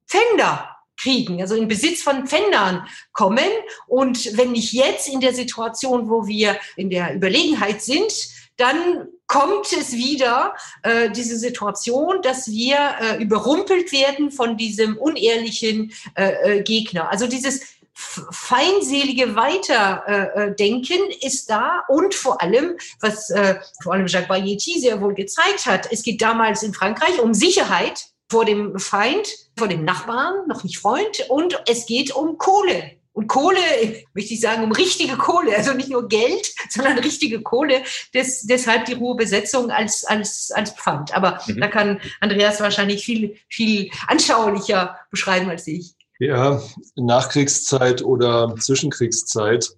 [0.08, 0.75] Pfänder
[1.06, 3.50] kriegen, also in Besitz von Pfändern kommen.
[3.88, 8.12] Und wenn nicht jetzt in der Situation, wo wir in der Überlegenheit sind,
[8.58, 15.92] dann kommt es wieder, äh, diese Situation, dass wir äh, überrumpelt werden von diesem unehrlichen
[16.16, 17.12] äh, äh Gegner.
[17.12, 17.62] Also dieses
[17.94, 25.02] feindselige Weiterdenken äh, ist da und vor allem, was äh, vor allem Jacques Bayeti sehr
[25.02, 29.86] wohl gezeigt hat, es geht damals in Frankreich um Sicherheit vor dem Feind, vor dem
[29.86, 32.92] Nachbarn, noch nicht Freund, und es geht um Kohle.
[33.16, 33.58] Und Kohle,
[34.14, 37.82] möchte ich sagen, um richtige Kohle, also nicht nur Geld, sondern richtige Kohle.
[38.14, 41.16] Des, deshalb die Ruhebesetzung als, als, als Pfand.
[41.16, 41.62] Aber mhm.
[41.62, 45.96] da kann Andreas wahrscheinlich viel, viel anschaulicher beschreiben als ich.
[46.20, 46.62] Ja,
[46.96, 49.70] Nachkriegszeit oder Zwischenkriegszeit.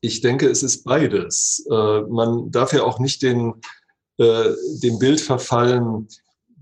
[0.00, 1.66] Ich denke, es ist beides.
[1.70, 3.54] Äh, man darf ja auch nicht den,
[4.16, 4.50] äh,
[4.82, 6.08] dem Bild verfallen,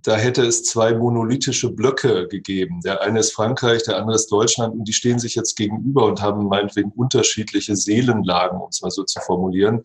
[0.03, 2.81] da hätte es zwei monolithische Blöcke gegeben.
[2.85, 6.23] Der eine ist Frankreich, der andere ist Deutschland und die stehen sich jetzt gegenüber und
[6.23, 9.83] haben meinetwegen unterschiedliche Seelenlagen, um es mal so zu formulieren.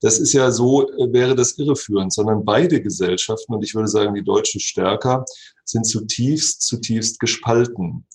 [0.00, 4.14] Das ist ja so, äh, wäre das irreführend, sondern beide Gesellschaften, und ich würde sagen,
[4.14, 5.24] die deutsche stärker,
[5.64, 8.06] sind zutiefst, zutiefst gespalten.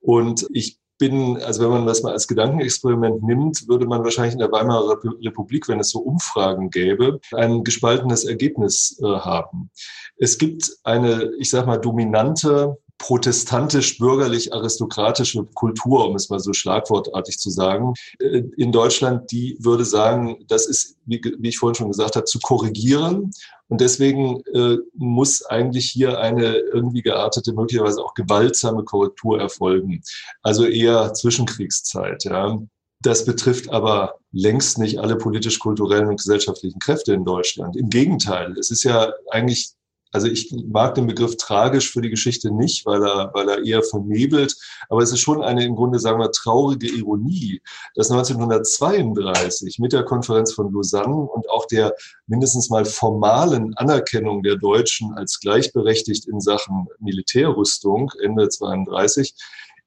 [0.00, 4.40] Und ich bin, also wenn man das mal als Gedankenexperiment nimmt, würde man wahrscheinlich in
[4.40, 9.70] der Weimarer Republik, wenn es so Umfragen gäbe, ein gespaltenes Ergebnis äh, haben.
[10.18, 17.50] Es gibt eine, ich sag mal, dominante protestantisch-bürgerlich-aristokratische Kultur, um es mal so schlagwortartig zu
[17.50, 22.24] sagen, äh, in Deutschland, die würde sagen, das ist, wie, ich vorhin schon gesagt habe,
[22.24, 23.30] zu korrigieren.
[23.68, 30.02] Und deswegen äh, muss eigentlich hier eine irgendwie geartete, möglicherweise auch gewaltsame Korrektur erfolgen.
[30.42, 32.58] Also eher Zwischenkriegszeit, ja.
[33.02, 37.76] Das betrifft aber längst nicht alle politisch-kulturellen und gesellschaftlichen Kräfte in Deutschland.
[37.76, 39.72] Im Gegenteil, es ist ja eigentlich
[40.12, 43.82] also ich mag den Begriff tragisch für die Geschichte nicht, weil er, weil er eher
[43.82, 44.56] vernebelt.
[44.88, 47.60] Aber es ist schon eine im Grunde, sagen wir, traurige Ironie,
[47.94, 51.94] dass 1932 mit der Konferenz von Lausanne und auch der
[52.26, 59.34] mindestens mal formalen Anerkennung der Deutschen als gleichberechtigt in Sachen Militärrüstung Ende 32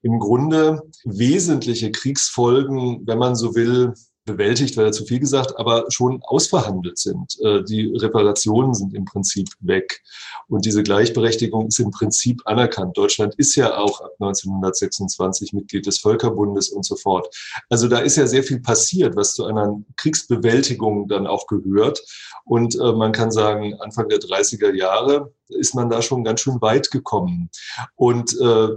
[0.02, 3.94] im Grunde wesentliche Kriegsfolgen, wenn man so will,
[4.24, 7.38] bewältigt, wäre zu viel gesagt, aber schon ausverhandelt sind.
[7.40, 10.02] Äh, die Reparationen sind im Prinzip weg.
[10.48, 12.96] Und diese Gleichberechtigung ist im Prinzip anerkannt.
[12.96, 17.34] Deutschland ist ja auch ab 1926 Mitglied des Völkerbundes und so fort.
[17.68, 22.02] Also da ist ja sehr viel passiert, was zu einer Kriegsbewältigung dann auch gehört.
[22.44, 26.60] Und äh, man kann sagen, Anfang der 30er Jahre ist man da schon ganz schön
[26.60, 27.50] weit gekommen.
[27.96, 28.68] Und äh,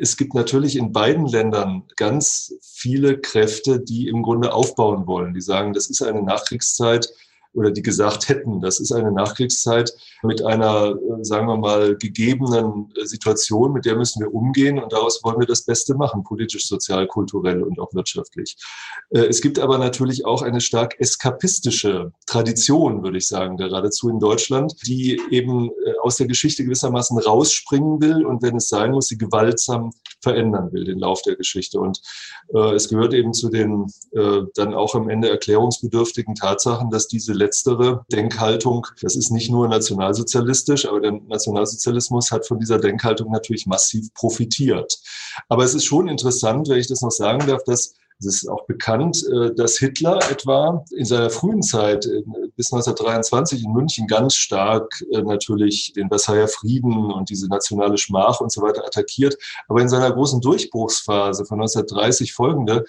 [0.00, 5.34] es gibt natürlich in beiden Ländern ganz viele Kräfte, die im Grunde aufbauen wollen.
[5.34, 7.08] Die sagen, das ist eine Nachkriegszeit,
[7.56, 9.92] oder die gesagt hätten, das ist eine Nachkriegszeit
[10.22, 14.92] mit einer, äh, sagen wir mal, gegebenen äh, Situation, mit der müssen wir umgehen und
[14.92, 18.56] daraus wollen wir das Beste machen, politisch, sozial, kulturell und auch wirtschaftlich.
[19.10, 24.20] Äh, es gibt aber natürlich auch eine stark eskapistische Tradition, würde ich sagen, geradezu in
[24.20, 25.70] Deutschland, die eben
[26.02, 29.90] aus der Geschichte gewissermaßen rausspringen will und wenn es sein muss, sie gewaltsam
[30.20, 31.80] verändern will, den Lauf der Geschichte.
[31.80, 32.00] Und
[32.74, 33.86] es gehört eben zu den
[34.54, 40.86] dann auch am Ende erklärungsbedürftigen Tatsachen, dass diese letztere Denkhaltung, das ist nicht nur nationalsozialistisch,
[40.86, 44.98] aber der Nationalsozialismus hat von dieser Denkhaltung natürlich massiv profitiert.
[45.48, 48.64] Aber es ist schon interessant, wenn ich das noch sagen darf, dass es ist auch
[48.66, 52.08] bekannt, äh, dass Hitler etwa in seiner frühen Zeit
[52.56, 58.40] bis 1923 in München ganz stark äh, natürlich den Versailler Frieden und diese nationale Schmach
[58.40, 59.36] und so weiter attackiert.
[59.68, 62.84] Aber in seiner großen Durchbruchsphase von 1930 folgende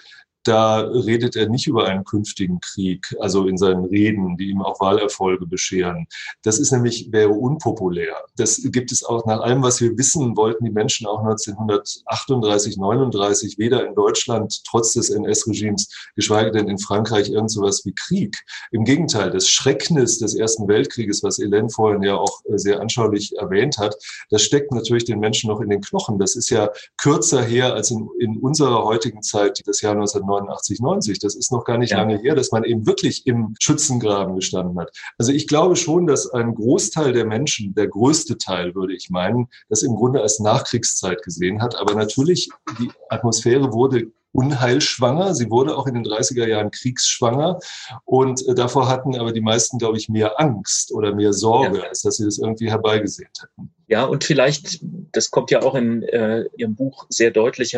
[0.48, 4.80] da redet er nicht über einen künftigen Krieg, also in seinen Reden, die ihm auch
[4.80, 6.06] Wahlerfolge bescheren.
[6.42, 8.16] Das ist nämlich, wäre unpopulär.
[8.36, 13.58] Das gibt es auch nach allem, was wir wissen, wollten die Menschen auch 1938, 39
[13.58, 18.38] weder in Deutschland trotz des NS-Regimes, geschweige denn in Frankreich irgend sowas wie Krieg.
[18.70, 23.36] Im Gegenteil, das Schrecknis des Ersten Weltkrieges, was Hélène vorhin ja auch äh, sehr anschaulich
[23.36, 23.96] erwähnt hat,
[24.30, 26.18] das steckt natürlich den Menschen noch in den Knochen.
[26.18, 30.80] Das ist ja kürzer her als in, in unserer heutigen Zeit, das Jahr 19 89,
[30.80, 31.18] 90.
[31.18, 31.98] Das ist noch gar nicht ja.
[31.98, 34.90] lange her, dass man eben wirklich im Schützengraben gestanden hat.
[35.18, 39.48] Also ich glaube schon, dass ein Großteil der Menschen, der größte Teil, würde ich meinen,
[39.68, 41.76] das im Grunde als Nachkriegszeit gesehen hat.
[41.76, 45.34] Aber natürlich, die Atmosphäre wurde unheilschwanger.
[45.34, 47.58] Sie wurde auch in den 30er Jahren kriegsschwanger.
[48.04, 51.84] Und äh, davor hatten aber die meisten, glaube ich, mehr Angst oder mehr Sorge, ja.
[51.84, 53.72] als dass sie das irgendwie herbeigesehnt hätten.
[53.86, 54.80] Ja, und vielleicht,
[55.12, 57.76] das kommt ja auch in äh, Ihrem Buch sehr deutlich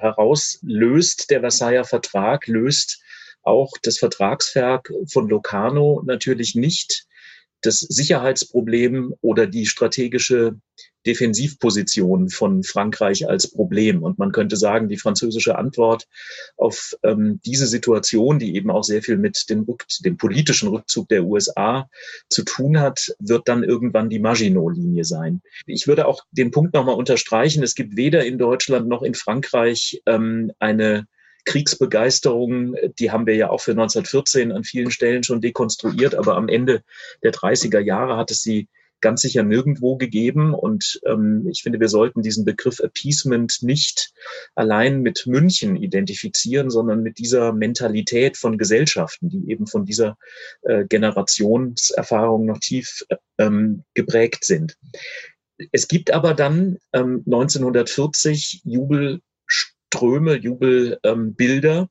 [0.00, 3.02] heraus, löst der Versailler Vertrag, löst
[3.42, 7.06] auch das Vertragswerk von Locarno natürlich nicht
[7.62, 10.56] das Sicherheitsproblem oder die strategische
[11.06, 14.02] Defensivposition von Frankreich als Problem.
[14.02, 16.06] Und man könnte sagen, die französische Antwort
[16.56, 19.66] auf ähm, diese Situation, die eben auch sehr viel mit dem,
[20.04, 21.88] dem politischen Rückzug der USA
[22.28, 25.40] zu tun hat, wird dann irgendwann die Maginot-Linie sein.
[25.66, 30.02] Ich würde auch den Punkt nochmal unterstreichen, es gibt weder in Deutschland noch in Frankreich
[30.06, 31.06] ähm, eine
[31.44, 36.48] Kriegsbegeisterung, die haben wir ja auch für 1914 an vielen Stellen schon dekonstruiert, aber am
[36.48, 36.82] Ende
[37.22, 38.68] der 30er Jahre hat es sie
[39.00, 40.54] ganz sicher nirgendwo gegeben.
[40.54, 44.12] Und ähm, ich finde, wir sollten diesen Begriff Appeasement nicht
[44.54, 50.16] allein mit München identifizieren, sondern mit dieser Mentalität von Gesellschaften, die eben von dieser
[50.62, 53.04] äh, Generationserfahrung noch tief
[53.38, 54.76] ähm, geprägt sind.
[55.72, 59.20] Es gibt aber dann ähm, 1940 Jubel
[59.92, 61.78] Ströme, Jubelbilder.
[61.78, 61.88] Ähm,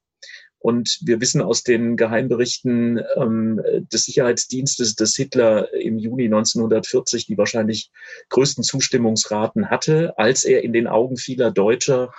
[0.61, 7.37] und wir wissen aus den Geheimberichten ähm, des Sicherheitsdienstes, dass Hitler im Juni 1940 die
[7.37, 7.91] wahrscheinlich
[8.29, 12.13] größten Zustimmungsraten hatte, als er in den Augen vieler Deutscher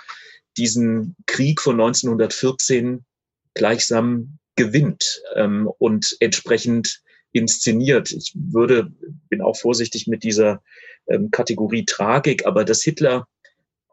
[0.57, 3.05] diesen Krieg von 1914
[3.53, 7.01] gleichsam gewinnt ähm, und entsprechend
[7.31, 8.11] inszeniert.
[8.11, 8.91] Ich würde,
[9.29, 10.63] bin auch vorsichtig mit dieser
[11.07, 13.27] ähm, Kategorie Tragik, aber dass Hitler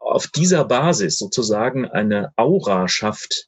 [0.09, 3.47] auf dieser Basis sozusagen eine Aura schafft,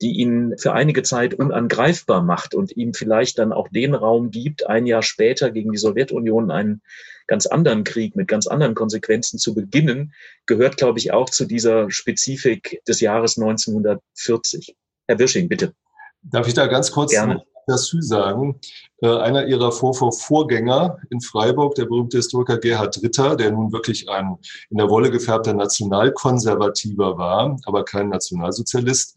[0.00, 4.66] die ihn für einige Zeit unangreifbar macht und ihm vielleicht dann auch den Raum gibt,
[4.66, 6.82] ein Jahr später gegen die Sowjetunion einen
[7.26, 10.14] ganz anderen Krieg mit ganz anderen Konsequenzen zu beginnen,
[10.46, 14.76] gehört, glaube ich, auch zu dieser Spezifik des Jahres 1940.
[15.08, 15.74] Herr Wirsching, bitte.
[16.22, 18.58] Darf ich da ganz kurz Gerne dazu sagen.
[19.00, 24.08] Äh, einer ihrer Vor Vorgänger in Freiburg, der berühmte Historiker Gerhard Ritter, der nun wirklich
[24.08, 24.36] ein
[24.70, 29.16] in der Wolle gefärbter Nationalkonservativer war, aber kein Nationalsozialist,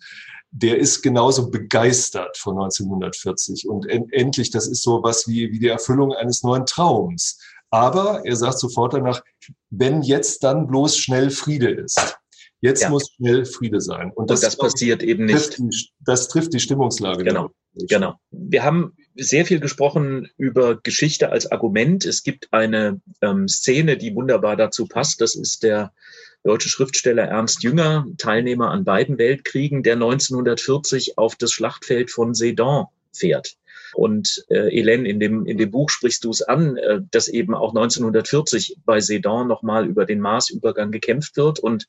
[0.51, 3.67] der ist genauso begeistert von 1940.
[3.67, 7.39] Und endlich, das ist so was wie, wie die Erfüllung eines neuen Traums.
[7.69, 9.23] Aber er sagt sofort danach,
[9.69, 12.17] wenn jetzt dann bloß schnell Friede ist.
[12.59, 12.89] Jetzt ja.
[12.89, 14.11] muss schnell Friede sein.
[14.13, 15.57] Und das, Und das passiert eben nicht.
[15.57, 15.69] Die,
[16.01, 17.23] das trifft die Stimmungslage.
[17.23, 17.49] Genau.
[17.73, 18.19] Genau.
[18.31, 22.05] Wir haben sehr viel gesprochen über Geschichte als Argument.
[22.05, 25.21] Es gibt eine ähm, Szene, die wunderbar dazu passt.
[25.21, 25.93] Das ist der
[26.43, 32.85] deutsche Schriftsteller Ernst Jünger, Teilnehmer an beiden Weltkriegen, der 1940 auf das Schlachtfeld von Sedan
[33.13, 33.57] fährt.
[33.93, 37.53] Und äh, Hélène, in dem, in dem Buch sprichst du es an, äh, dass eben
[37.53, 41.59] auch 1940 bei Sedan nochmal über den Marsübergang gekämpft wird.
[41.59, 41.87] Und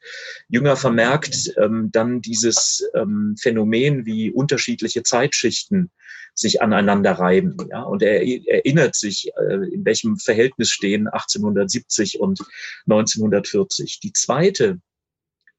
[0.48, 5.90] Jünger vermerkt ähm, dann dieses ähm, Phänomen, wie unterschiedliche Zeitschichten
[6.34, 7.56] sich aneinander reiben.
[7.70, 7.82] Ja?
[7.82, 12.40] Und er erinnert sich, äh, in welchem Verhältnis stehen 1870 und
[12.86, 14.00] 1940.
[14.00, 14.80] Die zweite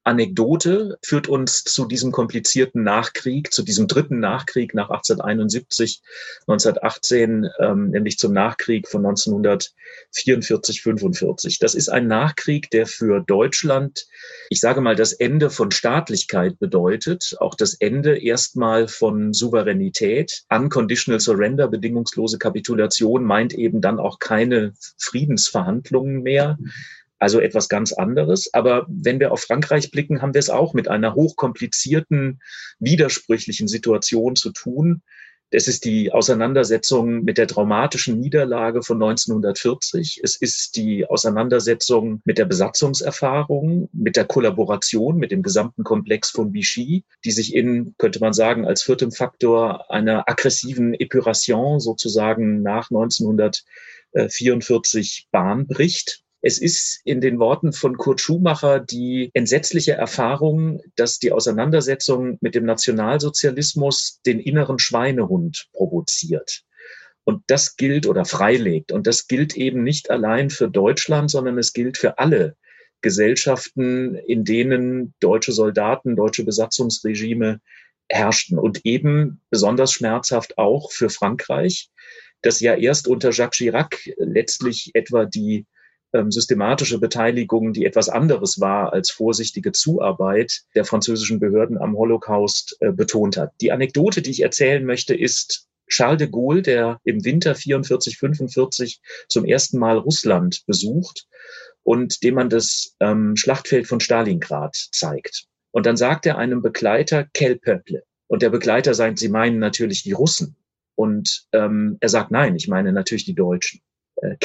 [0.04, 6.02] Anekdote führt uns zu diesem komplizierten Nachkrieg, zu diesem dritten Nachkrieg nach 1871,
[6.46, 11.58] 1918, ähm, nämlich zum Nachkrieg von 1944, 45.
[11.58, 14.06] Das ist ein Nachkrieg, der für Deutschland,
[14.50, 20.44] ich sage mal, das Ende von Staatlichkeit bedeutet, auch das Ende erstmal von Souveränität.
[20.50, 26.58] Unconditional Surrender, bedingungslose Kapitulation meint eben dann auch keine Friedensverhandlungen mehr
[27.18, 28.52] also etwas ganz anderes.
[28.52, 32.40] Aber wenn wir auf Frankreich blicken, haben wir es auch mit einer hochkomplizierten,
[32.78, 35.02] widersprüchlichen Situation zu tun.
[35.50, 40.20] Es ist die Auseinandersetzung mit der traumatischen Niederlage von 1940.
[40.24, 46.52] Es ist die Auseinandersetzung mit der Besatzungserfahrung, mit der Kollaboration mit dem gesamten Komplex von
[46.52, 52.90] Vichy, die sich in, könnte man sagen, als viertem Faktor einer aggressiven Epuration sozusagen nach
[52.90, 56.23] 1944 Bahn bricht.
[56.46, 62.54] Es ist in den Worten von Kurt Schumacher die entsetzliche Erfahrung, dass die Auseinandersetzung mit
[62.54, 66.64] dem Nationalsozialismus den inneren Schweinehund provoziert.
[67.24, 68.92] Und das gilt oder freilegt.
[68.92, 72.56] Und das gilt eben nicht allein für Deutschland, sondern es gilt für alle
[73.00, 77.62] Gesellschaften, in denen deutsche Soldaten, deutsche Besatzungsregime
[78.10, 78.58] herrschten.
[78.58, 81.88] Und eben besonders schmerzhaft auch für Frankreich,
[82.42, 85.64] das ja erst unter Jacques Chirac letztlich etwa die
[86.28, 92.92] systematische Beteiligung, die etwas anderes war als vorsichtige Zuarbeit der französischen Behörden am Holocaust äh,
[92.92, 93.52] betont hat.
[93.60, 99.00] Die Anekdote, die ich erzählen möchte, ist Charles de Gaulle, der im Winter 44, 45
[99.28, 101.26] zum ersten Mal Russland besucht
[101.82, 105.46] und dem man das ähm, Schlachtfeld von Stalingrad zeigt.
[105.70, 108.04] Und dann sagt er einem Begleiter, quel peuple.
[108.26, 110.56] Und der Begleiter sagt, Sie meinen natürlich die Russen.
[110.94, 113.80] Und ähm, er sagt, nein, ich meine natürlich die Deutschen.
[114.16, 114.36] Äh.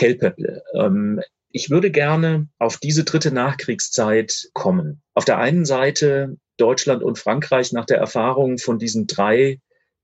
[0.74, 1.22] Ähm,
[1.52, 5.02] ich würde gerne auf diese dritte Nachkriegszeit kommen.
[5.14, 9.60] Auf der einen Seite Deutschland und Frankreich nach der Erfahrung von diesen drei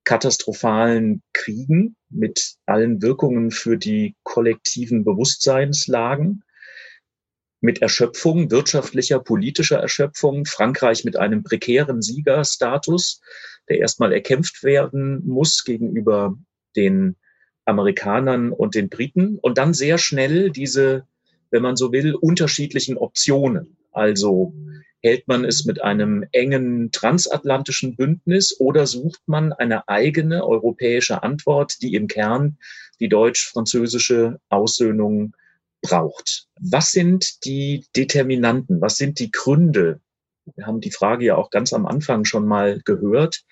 [0.05, 6.43] katastrophalen Kriegen mit allen Wirkungen für die kollektiven Bewusstseinslagen,
[7.61, 13.21] mit Erschöpfung, wirtschaftlicher, politischer Erschöpfung, Frankreich mit einem prekären Siegerstatus,
[13.69, 16.37] der erstmal erkämpft werden muss gegenüber
[16.75, 17.15] den
[17.65, 21.07] Amerikanern und den Briten und dann sehr schnell diese
[21.55, 23.77] wenn man so will, unterschiedlichen Optionen.
[23.93, 24.53] Also
[25.01, 31.81] hält man es mit einem engen transatlantischen Bündnis oder sucht man eine eigene europäische Antwort,
[31.81, 32.57] die im Kern
[32.99, 35.33] die deutsch-französische Aussöhnung
[35.81, 36.47] braucht.
[36.59, 38.81] Was sind die Determinanten?
[38.81, 40.01] Was sind die Gründe?
[40.57, 43.45] Wir haben die Frage ja auch ganz am Anfang schon mal gehört,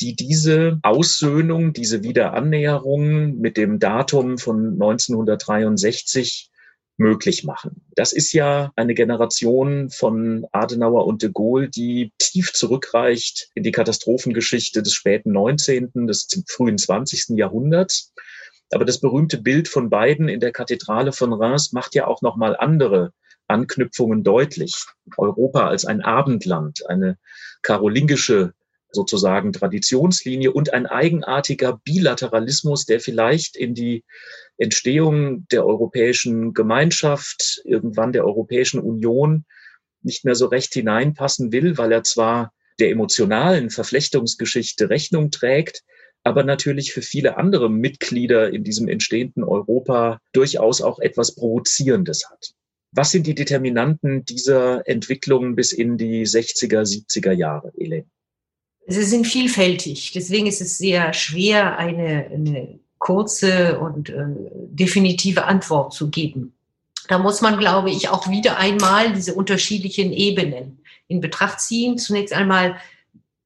[0.00, 6.50] die diese Aussöhnung, diese Wiederannäherung mit dem Datum von 1963
[6.96, 7.84] möglich machen.
[7.96, 13.72] Das ist ja eine Generation von Adenauer und de Gaulle, die tief zurückreicht in die
[13.72, 17.36] Katastrophengeschichte des späten 19., des frühen 20.
[17.36, 18.12] Jahrhunderts.
[18.72, 22.36] Aber das berühmte Bild von beiden in der Kathedrale von Reims macht ja auch noch
[22.36, 23.12] mal andere
[23.46, 24.74] Anknüpfungen deutlich.
[25.16, 27.18] Europa als ein Abendland, eine
[27.62, 28.54] karolingische
[28.94, 34.04] sozusagen Traditionslinie und ein eigenartiger Bilateralismus, der vielleicht in die
[34.56, 39.44] Entstehung der Europäischen Gemeinschaft, irgendwann der Europäischen Union
[40.02, 45.82] nicht mehr so recht hineinpassen will, weil er zwar der emotionalen Verflechtungsgeschichte Rechnung trägt,
[46.24, 52.54] aber natürlich für viele andere Mitglieder in diesem entstehenden Europa durchaus auch etwas Provozierendes hat.
[52.92, 58.06] Was sind die Determinanten dieser Entwicklung bis in die 60er, 70er Jahre, Elaine?
[58.86, 60.12] Sie sind vielfältig.
[60.12, 64.24] Deswegen ist es sehr schwer, eine, eine kurze und äh,
[64.70, 66.54] definitive Antwort zu geben.
[67.08, 71.98] Da muss man, glaube ich, auch wieder einmal diese unterschiedlichen Ebenen in Betracht ziehen.
[71.98, 72.76] Zunächst einmal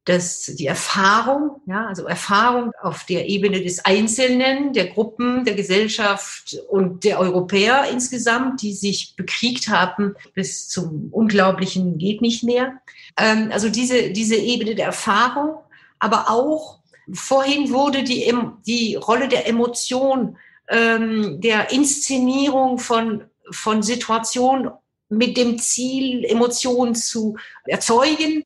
[0.09, 6.57] dass die Erfahrung, ja, also Erfahrung auf der Ebene des Einzelnen, der Gruppen, der Gesellschaft
[6.70, 12.80] und der Europäer insgesamt, die sich bekriegt haben bis zum Unglaublichen geht nicht mehr.
[13.19, 15.59] Ähm, also diese, diese Ebene der Erfahrung,
[15.99, 16.79] aber auch
[17.12, 18.33] vorhin wurde die,
[18.66, 20.37] die Rolle der Emotion,
[20.69, 24.71] ähm, der Inszenierung von, von Situationen
[25.09, 28.45] mit dem Ziel, Emotionen zu erzeugen,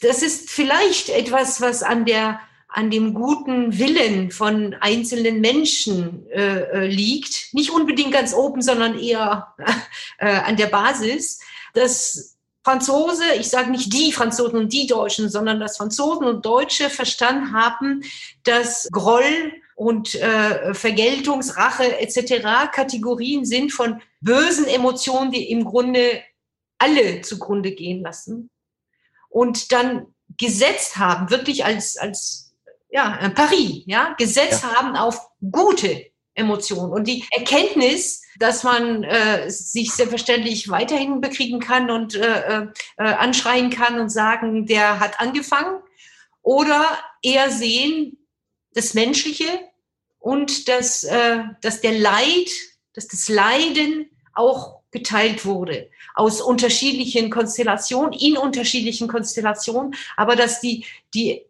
[0.00, 2.40] das ist vielleicht etwas, was an der
[2.70, 8.98] an dem guten Willen von einzelnen Menschen äh, äh liegt, nicht unbedingt ganz oben, sondern
[8.98, 9.54] eher
[10.18, 11.40] äh, an der Basis,
[11.72, 12.37] dass
[12.68, 17.54] Franzose, ich sage nicht die Franzosen und die Deutschen, sondern dass Franzosen und Deutsche verstanden
[17.54, 18.02] haben,
[18.44, 22.70] dass Groll und äh, Vergeltungsrache etc.
[22.70, 26.22] Kategorien sind von bösen Emotionen, die im Grunde
[26.76, 28.50] alle zugrunde gehen lassen
[29.30, 32.52] und dann gesetzt haben, wirklich als, als
[32.90, 34.74] ja, Paris, ja, gesetzt ja.
[34.74, 36.07] haben auf gute
[36.38, 36.92] Emotionen.
[36.92, 43.70] Und die Erkenntnis, dass man äh, sich selbstverständlich weiterhin bekriegen kann und äh, äh, anschreien
[43.70, 45.80] kann und sagen, der hat angefangen,
[46.42, 46.86] oder
[47.22, 48.16] eher sehen
[48.72, 49.48] das Menschliche
[50.18, 52.48] und dass, äh, dass der Leid,
[52.94, 60.84] dass das Leiden auch geteilt wurde aus unterschiedlichen Konstellationen, in unterschiedlichen Konstellationen, aber dass die,
[61.14, 61.42] die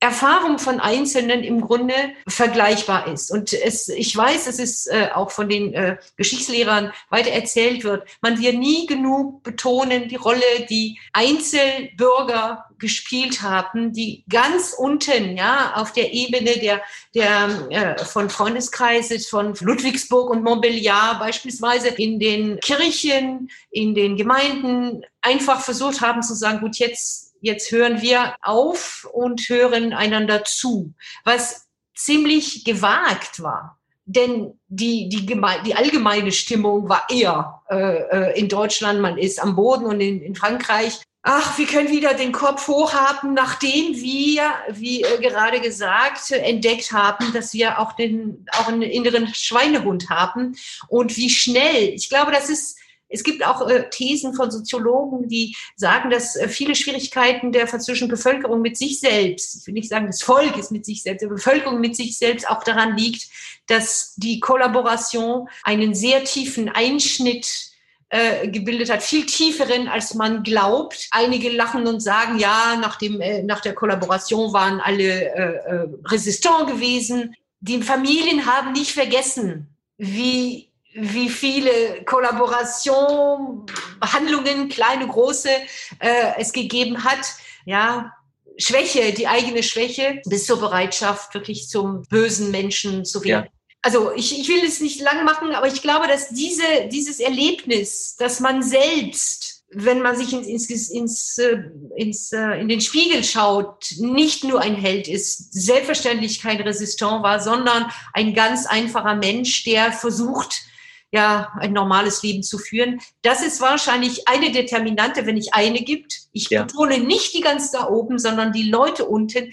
[0.00, 1.94] Erfahrung von Einzelnen im Grunde
[2.28, 3.32] vergleichbar ist.
[3.32, 8.08] Und es, ich weiß, es ist äh, auch von den äh, Geschichtslehrern weiter erzählt wird.
[8.20, 10.40] Man wird nie genug betonen die Rolle,
[10.70, 16.80] die Einzelbürger gespielt haben, die ganz unten, ja, auf der Ebene der,
[17.14, 25.04] der äh, von Freundeskreise, von Ludwigsburg und Montbéliard beispielsweise in den Kirchen, in den Gemeinden
[25.22, 30.92] einfach versucht haben zu sagen, gut, jetzt jetzt hören wir auf und hören einander zu,
[31.24, 33.78] was ziemlich gewagt war.
[34.04, 39.54] Denn die, die, die allgemeine Stimmung war eher äh, äh, in Deutschland, man ist am
[39.54, 45.02] Boden und in, in Frankreich ach, wir können wieder den Kopf hochhaben, nachdem wir, wie
[45.02, 50.56] äh, gerade gesagt, entdeckt haben, dass wir auch den, auch einen inneren Schweinehund haben
[50.88, 51.90] und wie schnell.
[51.90, 52.77] Ich glaube, das ist
[53.08, 58.08] es gibt auch äh, Thesen von Soziologen, die sagen, dass äh, viele Schwierigkeiten der französischen
[58.08, 61.80] Bevölkerung mit sich selbst, ich will nicht sagen des Volkes mit sich selbst, der Bevölkerung
[61.80, 63.28] mit sich selbst auch daran liegt,
[63.66, 67.68] dass die Kollaboration einen sehr tiefen Einschnitt
[68.10, 71.08] äh, gebildet hat, viel tieferen, als man glaubt.
[71.10, 75.88] Einige lachen und sagen, ja, nach, dem, äh, nach der Kollaboration waren alle äh, äh,
[76.06, 77.34] resistant gewesen.
[77.60, 80.67] Die Familien haben nicht vergessen, wie
[81.00, 83.66] wie viele Kollaborationen,
[84.02, 85.50] Handlungen, kleine, große,
[85.98, 87.34] äh, es gegeben hat.
[87.64, 88.12] Ja,
[88.58, 93.46] Schwäche, die eigene Schwäche, bis zur Bereitschaft, wirklich zum bösen Menschen zu werden.
[93.46, 93.52] Ja.
[93.82, 98.16] Also ich, ich will es nicht lang machen, aber ich glaube, dass diese, dieses Erlebnis,
[98.16, 101.62] dass man selbst, wenn man sich ins, ins, ins, äh,
[101.96, 107.38] ins, äh, in den Spiegel schaut, nicht nur ein Held ist, selbstverständlich kein Resistant war,
[107.38, 110.62] sondern ein ganz einfacher Mensch, der versucht,
[111.10, 113.00] ja, ein normales Leben zu führen.
[113.22, 116.28] Das ist wahrscheinlich eine Determinante, wenn ich eine gibt.
[116.32, 116.64] Ich ja.
[116.64, 119.52] betone nicht die ganz da oben, sondern die Leute unten,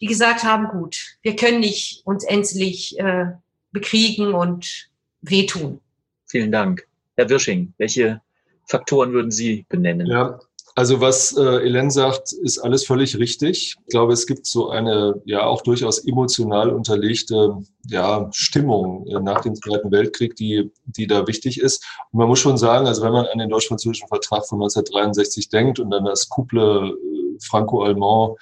[0.00, 3.26] die gesagt haben, gut, wir können nicht uns endlich äh,
[3.72, 4.88] bekriegen und
[5.20, 5.80] wehtun.
[6.26, 6.86] Vielen Dank.
[7.16, 8.20] Herr Wirsching, welche
[8.66, 10.06] Faktoren würden Sie benennen?
[10.06, 10.40] Ja,
[10.76, 13.76] also was äh, Elen sagt, ist alles völlig richtig.
[13.86, 17.56] Ich glaube, es gibt so eine ja auch durchaus emotional unterlegte
[17.86, 21.84] ja, Stimmung äh, nach dem Zweiten Weltkrieg, die, die da wichtig ist.
[22.10, 25.78] Und man muss schon sagen, also wenn man an den deutsch-französischen Vertrag von 1963 denkt
[25.78, 28.36] und dann das Couple äh, Franco-Allemand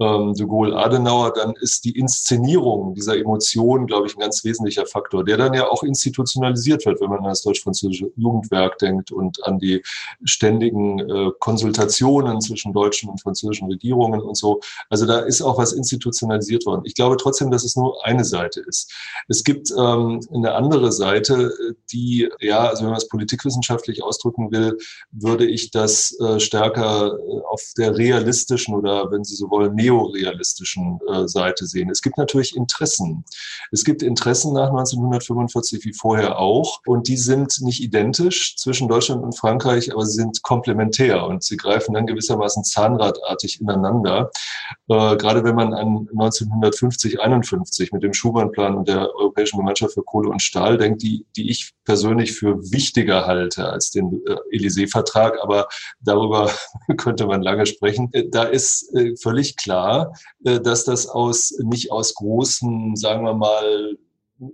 [0.00, 4.86] ähm, de Gaulle Adenauer, dann ist die Inszenierung dieser Emotionen, glaube ich, ein ganz wesentlicher
[4.86, 9.44] Faktor, der dann ja auch institutionalisiert wird, wenn man an das deutsch-französische Jugendwerk denkt und
[9.44, 9.82] an die
[10.24, 14.60] ständigen äh, Konsultationen zwischen deutschen und französischen Regierungen und so.
[14.88, 16.82] Also da ist auch was institutionalisiert worden.
[16.84, 18.92] Ich glaube trotzdem, dass es nur eine Seite ist.
[19.28, 21.52] Es gibt ähm, eine andere Seite,
[21.92, 24.78] die, ja, also wenn man es politikwissenschaftlich ausdrücken will,
[25.10, 31.00] würde ich das äh, stärker äh, auf der realistischen oder, wenn Sie so wollen, neorealistischen
[31.08, 31.90] äh, Seite sehen.
[31.90, 33.24] Es gibt natürlich Interessen.
[33.70, 39.22] Es gibt Interessen nach 1945 wie vorher auch und die sind nicht identisch zwischen Deutschland
[39.22, 44.30] und Frankreich, aber sie sind komplementär und sie greifen dann gewissermaßen zahnradartig ineinander.
[44.88, 50.02] Äh, gerade wenn man an 1950, 51 mit dem Schumann-Plan und der Europäischen Gemeinschaft für
[50.02, 55.38] Kohle und Stahl denkt, die, die ich persönlich für wichtiger halte als den äh, Élysée-Vertrag,
[55.42, 55.66] aber
[56.00, 56.48] darüber
[56.98, 58.10] könnte man lange sprechen.
[58.12, 63.96] Äh, da ist äh, völlig klar, dass das aus nicht aus großen, sagen wir mal,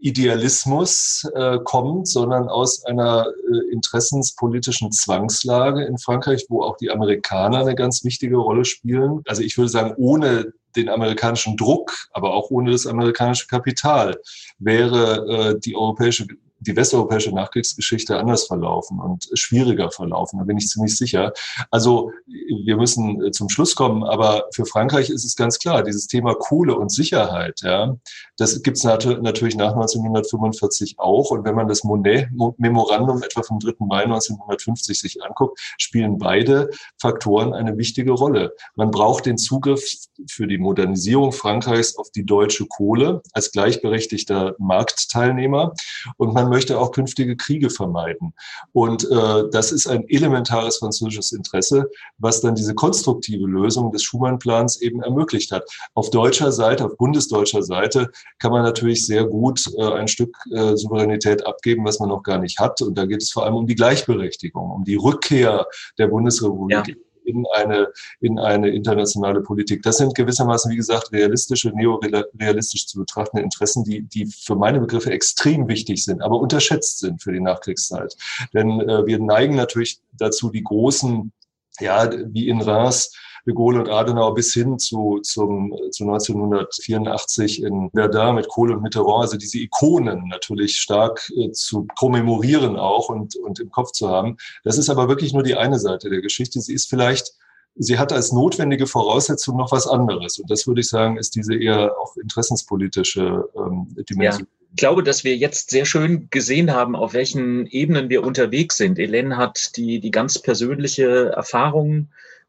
[0.00, 7.58] Idealismus äh, kommt, sondern aus einer äh, interessenspolitischen Zwangslage in Frankreich, wo auch die Amerikaner
[7.58, 9.20] eine ganz wichtige Rolle spielen.
[9.26, 14.18] Also ich würde sagen, ohne den amerikanischen Druck, aber auch ohne das amerikanische Kapital
[14.58, 16.26] wäre äh, die europäische
[16.60, 20.38] die westeuropäische Nachkriegsgeschichte anders verlaufen und schwieriger verlaufen.
[20.38, 21.32] Da bin ich ziemlich sicher.
[21.70, 26.06] Also wir müssen äh, zum Schluss kommen, aber für Frankreich ist es ganz klar, dieses
[26.06, 27.96] Thema Kohle und Sicherheit, ja,
[28.36, 31.30] das gibt es natürlich nach 1945 auch.
[31.30, 33.74] Und wenn man das Monet-Memorandum etwa vom 3.
[33.80, 38.54] Mai 1950 sich anguckt, spielen beide Faktoren eine wichtige Rolle.
[38.74, 39.84] Man braucht den Zugriff
[40.28, 45.74] für die Modernisierung Frankreichs auf die deutsche Kohle als gleichberechtigter Marktteilnehmer
[46.16, 48.32] und man man möchte auch künftige Kriege vermeiden.
[48.72, 54.80] Und äh, das ist ein elementares französisches Interesse, was dann diese konstruktive Lösung des Schumann-Plans
[54.80, 55.64] eben ermöglicht hat.
[55.94, 60.76] Auf deutscher Seite, auf bundesdeutscher Seite kann man natürlich sehr gut äh, ein Stück äh,
[60.76, 62.80] Souveränität abgeben, was man noch gar nicht hat.
[62.80, 65.66] Und da geht es vor allem um die Gleichberechtigung, um die Rückkehr
[65.98, 66.88] der Bundesrepublik.
[66.88, 66.94] Ja
[67.26, 67.88] in eine,
[68.20, 69.82] in eine internationale Politik.
[69.82, 75.10] Das sind gewissermaßen, wie gesagt, realistische, neorealistisch zu betrachtende Interessen, die, die für meine Begriffe
[75.10, 78.16] extrem wichtig sind, aber unterschätzt sind für die Nachkriegszeit.
[78.54, 81.32] Denn äh, wir neigen natürlich dazu, die großen,
[81.80, 83.12] ja, wie in Reims,
[83.46, 88.82] de Gaulle und Adenauer bis hin zu, zum, zu 1984 in Verdun mit Kohl und
[88.82, 94.08] Mitterrand, also diese Ikonen natürlich stark äh, zu kommemorieren auch und, und im Kopf zu
[94.08, 94.36] haben.
[94.64, 96.60] Das ist aber wirklich nur die eine Seite der Geschichte.
[96.60, 97.32] Sie ist vielleicht
[97.78, 100.38] sie hat als notwendige Voraussetzung noch was anderes.
[100.38, 104.42] Und das würde ich sagen, ist diese eher auch interessenspolitische ähm, Dimension.
[104.42, 104.66] Ja.
[104.70, 108.98] Ich glaube, dass wir jetzt sehr schön gesehen haben, auf welchen Ebenen wir unterwegs sind.
[108.98, 112.08] Elen hat die, die ganz persönliche Erfahrung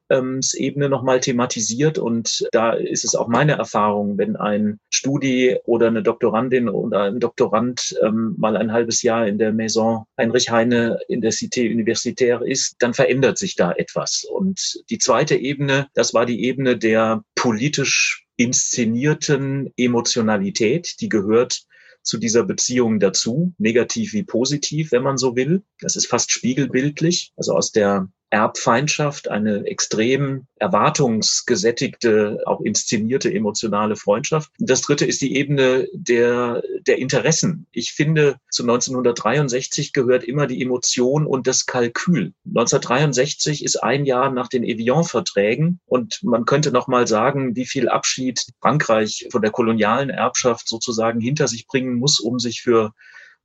[0.10, 1.98] Ebene nochmal thematisiert.
[1.98, 7.20] Und da ist es auch meine Erfahrung, wenn ein Studi oder eine Doktorandin oder ein
[7.20, 12.48] Doktorand ähm, mal ein halbes Jahr in der Maison Heinrich Heine in der Cité Universitaire
[12.48, 14.24] ist, dann verändert sich da etwas.
[14.24, 21.64] Und die zweite Ebene, das war die Ebene der politisch inszenierten Emotionalität, die gehört
[22.08, 25.64] zu dieser Beziehung dazu, negativ wie positiv, wenn man so will.
[25.82, 27.34] Das ist fast spiegelbildlich.
[27.36, 34.52] Also aus der Erbfeindschaft, eine extrem erwartungsgesättigte, auch inszenierte emotionale Freundschaft.
[34.60, 37.68] Das dritte ist die Ebene der, der Interessen.
[37.72, 42.34] Ich finde, zu 1963 gehört immer die Emotion und das Kalkül.
[42.46, 47.88] 1963 ist ein Jahr nach den Evian-Verträgen und man könnte noch mal sagen, wie viel
[47.88, 52.94] Abschied Frankreich von der kolonialen Erbschaft sozusagen hinter sich bringen muss, um sich für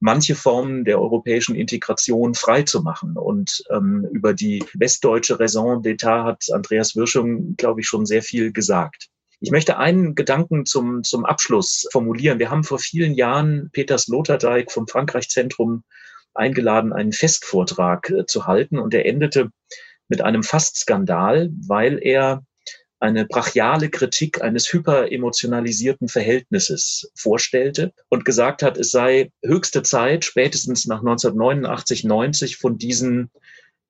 [0.03, 3.17] manche Formen der europäischen Integration frei zu machen.
[3.17, 8.53] Und ähm, über die westdeutsche Raison d'Etat hat Andreas Wirschung, glaube ich, schon sehr viel
[8.53, 9.07] gesagt.
[9.39, 12.41] Ich möchte einen Gedanken zum, zum Abschluss formulieren.
[12.41, 15.85] Wir haben vor vielen Jahren Peters Sloterdijk vom Frankreich-Zentrum
[16.35, 18.81] eingeladen, einen Festvortrag äh, zu halten.
[18.81, 19.51] Und er endete
[20.09, 22.43] mit einem Fastskandal, weil er
[23.03, 30.87] eine brachiale Kritik eines hyperemotionalisierten Verhältnisses vorstellte und gesagt hat, es sei höchste Zeit, spätestens
[30.87, 33.31] nach 1989, 90 von diesen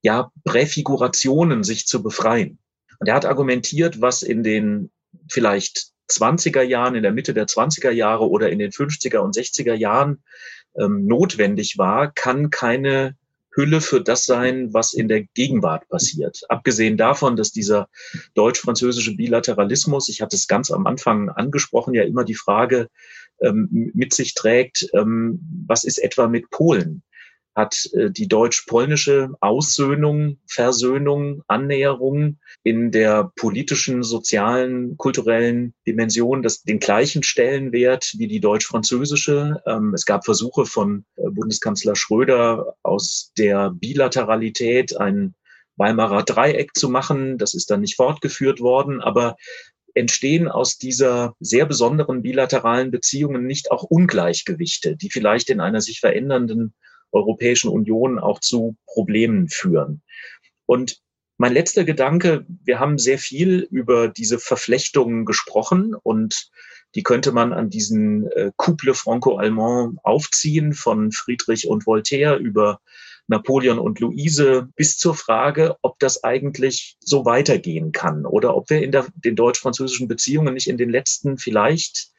[0.00, 2.58] ja, Präfigurationen sich zu befreien.
[3.00, 4.90] Und er hat argumentiert, was in den
[5.30, 9.74] vielleicht 20er Jahren, in der Mitte der 20er Jahre oder in den 50er und 60er
[9.74, 10.22] Jahren
[10.74, 13.14] ähm, notwendig war, kann keine
[13.54, 16.40] Hülle für das sein, was in der Gegenwart passiert.
[16.48, 17.88] Abgesehen davon, dass dieser
[18.34, 22.88] deutsch-französische Bilateralismus, ich hatte es ganz am Anfang angesprochen, ja immer die Frage
[23.40, 27.02] ähm, mit sich trägt, ähm, was ist etwa mit Polen?
[27.54, 36.78] Hat äh, die deutsch-polnische Aussöhnung, Versöhnung, Annäherung in der politischen, sozialen, kulturellen Dimension das, den
[36.78, 39.62] gleichen Stellenwert wie die deutsch-französische.
[39.66, 45.34] Ähm, es gab Versuche von äh, Bundeskanzler Schröder aus der Bilateralität ein
[45.76, 47.38] Weimarer Dreieck zu machen.
[47.38, 49.36] Das ist dann nicht fortgeführt worden, aber
[49.94, 56.00] entstehen aus dieser sehr besonderen bilateralen Beziehungen nicht auch Ungleichgewichte, die vielleicht in einer sich
[56.00, 56.74] verändernden
[57.12, 60.02] Europäischen Union auch zu Problemen führen.
[60.66, 61.00] Und
[61.38, 66.50] mein letzter Gedanke, wir haben sehr viel über diese Verflechtungen gesprochen und
[66.94, 72.80] die könnte man an diesen äh, Couple franco-allemand aufziehen von Friedrich und Voltaire über
[73.28, 78.82] Napoleon und Luise bis zur Frage, ob das eigentlich so weitergehen kann oder ob wir
[78.82, 82.11] in der, den deutsch-französischen Beziehungen nicht in den letzten vielleicht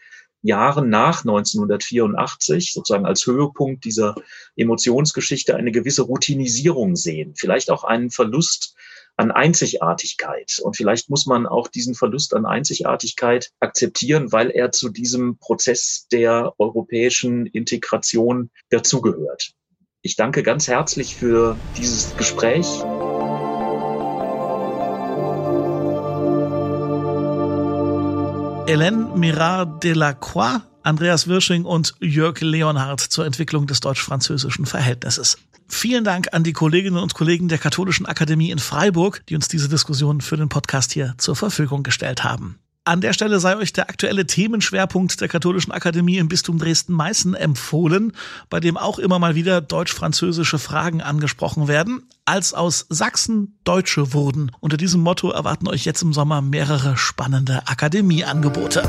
[0.43, 4.15] Jahren nach 1984 sozusagen als Höhepunkt dieser
[4.55, 8.75] Emotionsgeschichte eine gewisse Routinisierung sehen, vielleicht auch einen Verlust
[9.15, 10.59] an Einzigartigkeit.
[10.61, 16.07] Und vielleicht muss man auch diesen Verlust an Einzigartigkeit akzeptieren, weil er zu diesem Prozess
[16.11, 19.53] der europäischen Integration dazugehört.
[20.01, 22.67] Ich danke ganz herzlich für dieses Gespräch.
[28.73, 35.37] Hélène Mirard Delacroix, Andreas Wirsching und Jörg Leonhardt zur Entwicklung des deutsch-französischen Verhältnisses.
[35.67, 39.69] Vielen Dank an die Kolleginnen und Kollegen der Katholischen Akademie in Freiburg, die uns diese
[39.69, 42.62] Diskussion für den Podcast hier zur Verfügung gestellt haben.
[42.85, 48.11] An der Stelle sei euch der aktuelle Themenschwerpunkt der Katholischen Akademie im Bistum Dresden-Meißen empfohlen,
[48.49, 52.03] bei dem auch immer mal wieder deutsch-französische Fragen angesprochen werden.
[52.26, 54.51] Als aus Sachsen Deutsche wurden.
[54.60, 58.84] Unter diesem Motto erwarten euch jetzt im Sommer mehrere spannende Akademieangebote.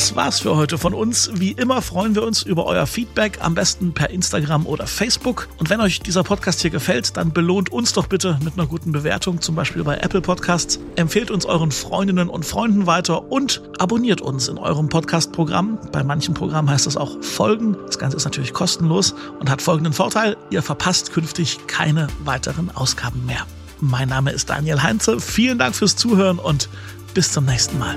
[0.00, 1.30] Das war's für heute von uns.
[1.34, 5.48] Wie immer freuen wir uns über euer Feedback, am besten per Instagram oder Facebook.
[5.58, 8.92] Und wenn euch dieser Podcast hier gefällt, dann belohnt uns doch bitte mit einer guten
[8.92, 10.80] Bewertung, zum Beispiel bei Apple Podcasts.
[10.96, 15.78] Empfehlt uns euren Freundinnen und Freunden weiter und abonniert uns in eurem Podcast-Programm.
[15.92, 17.76] Bei manchen Programmen heißt das auch Folgen.
[17.84, 20.38] Das Ganze ist natürlich kostenlos und hat folgenden Vorteil.
[20.48, 23.46] Ihr verpasst künftig keine weiteren Ausgaben mehr.
[23.80, 25.20] Mein Name ist Daniel Heinze.
[25.20, 26.70] Vielen Dank fürs Zuhören und
[27.12, 27.96] bis zum nächsten Mal.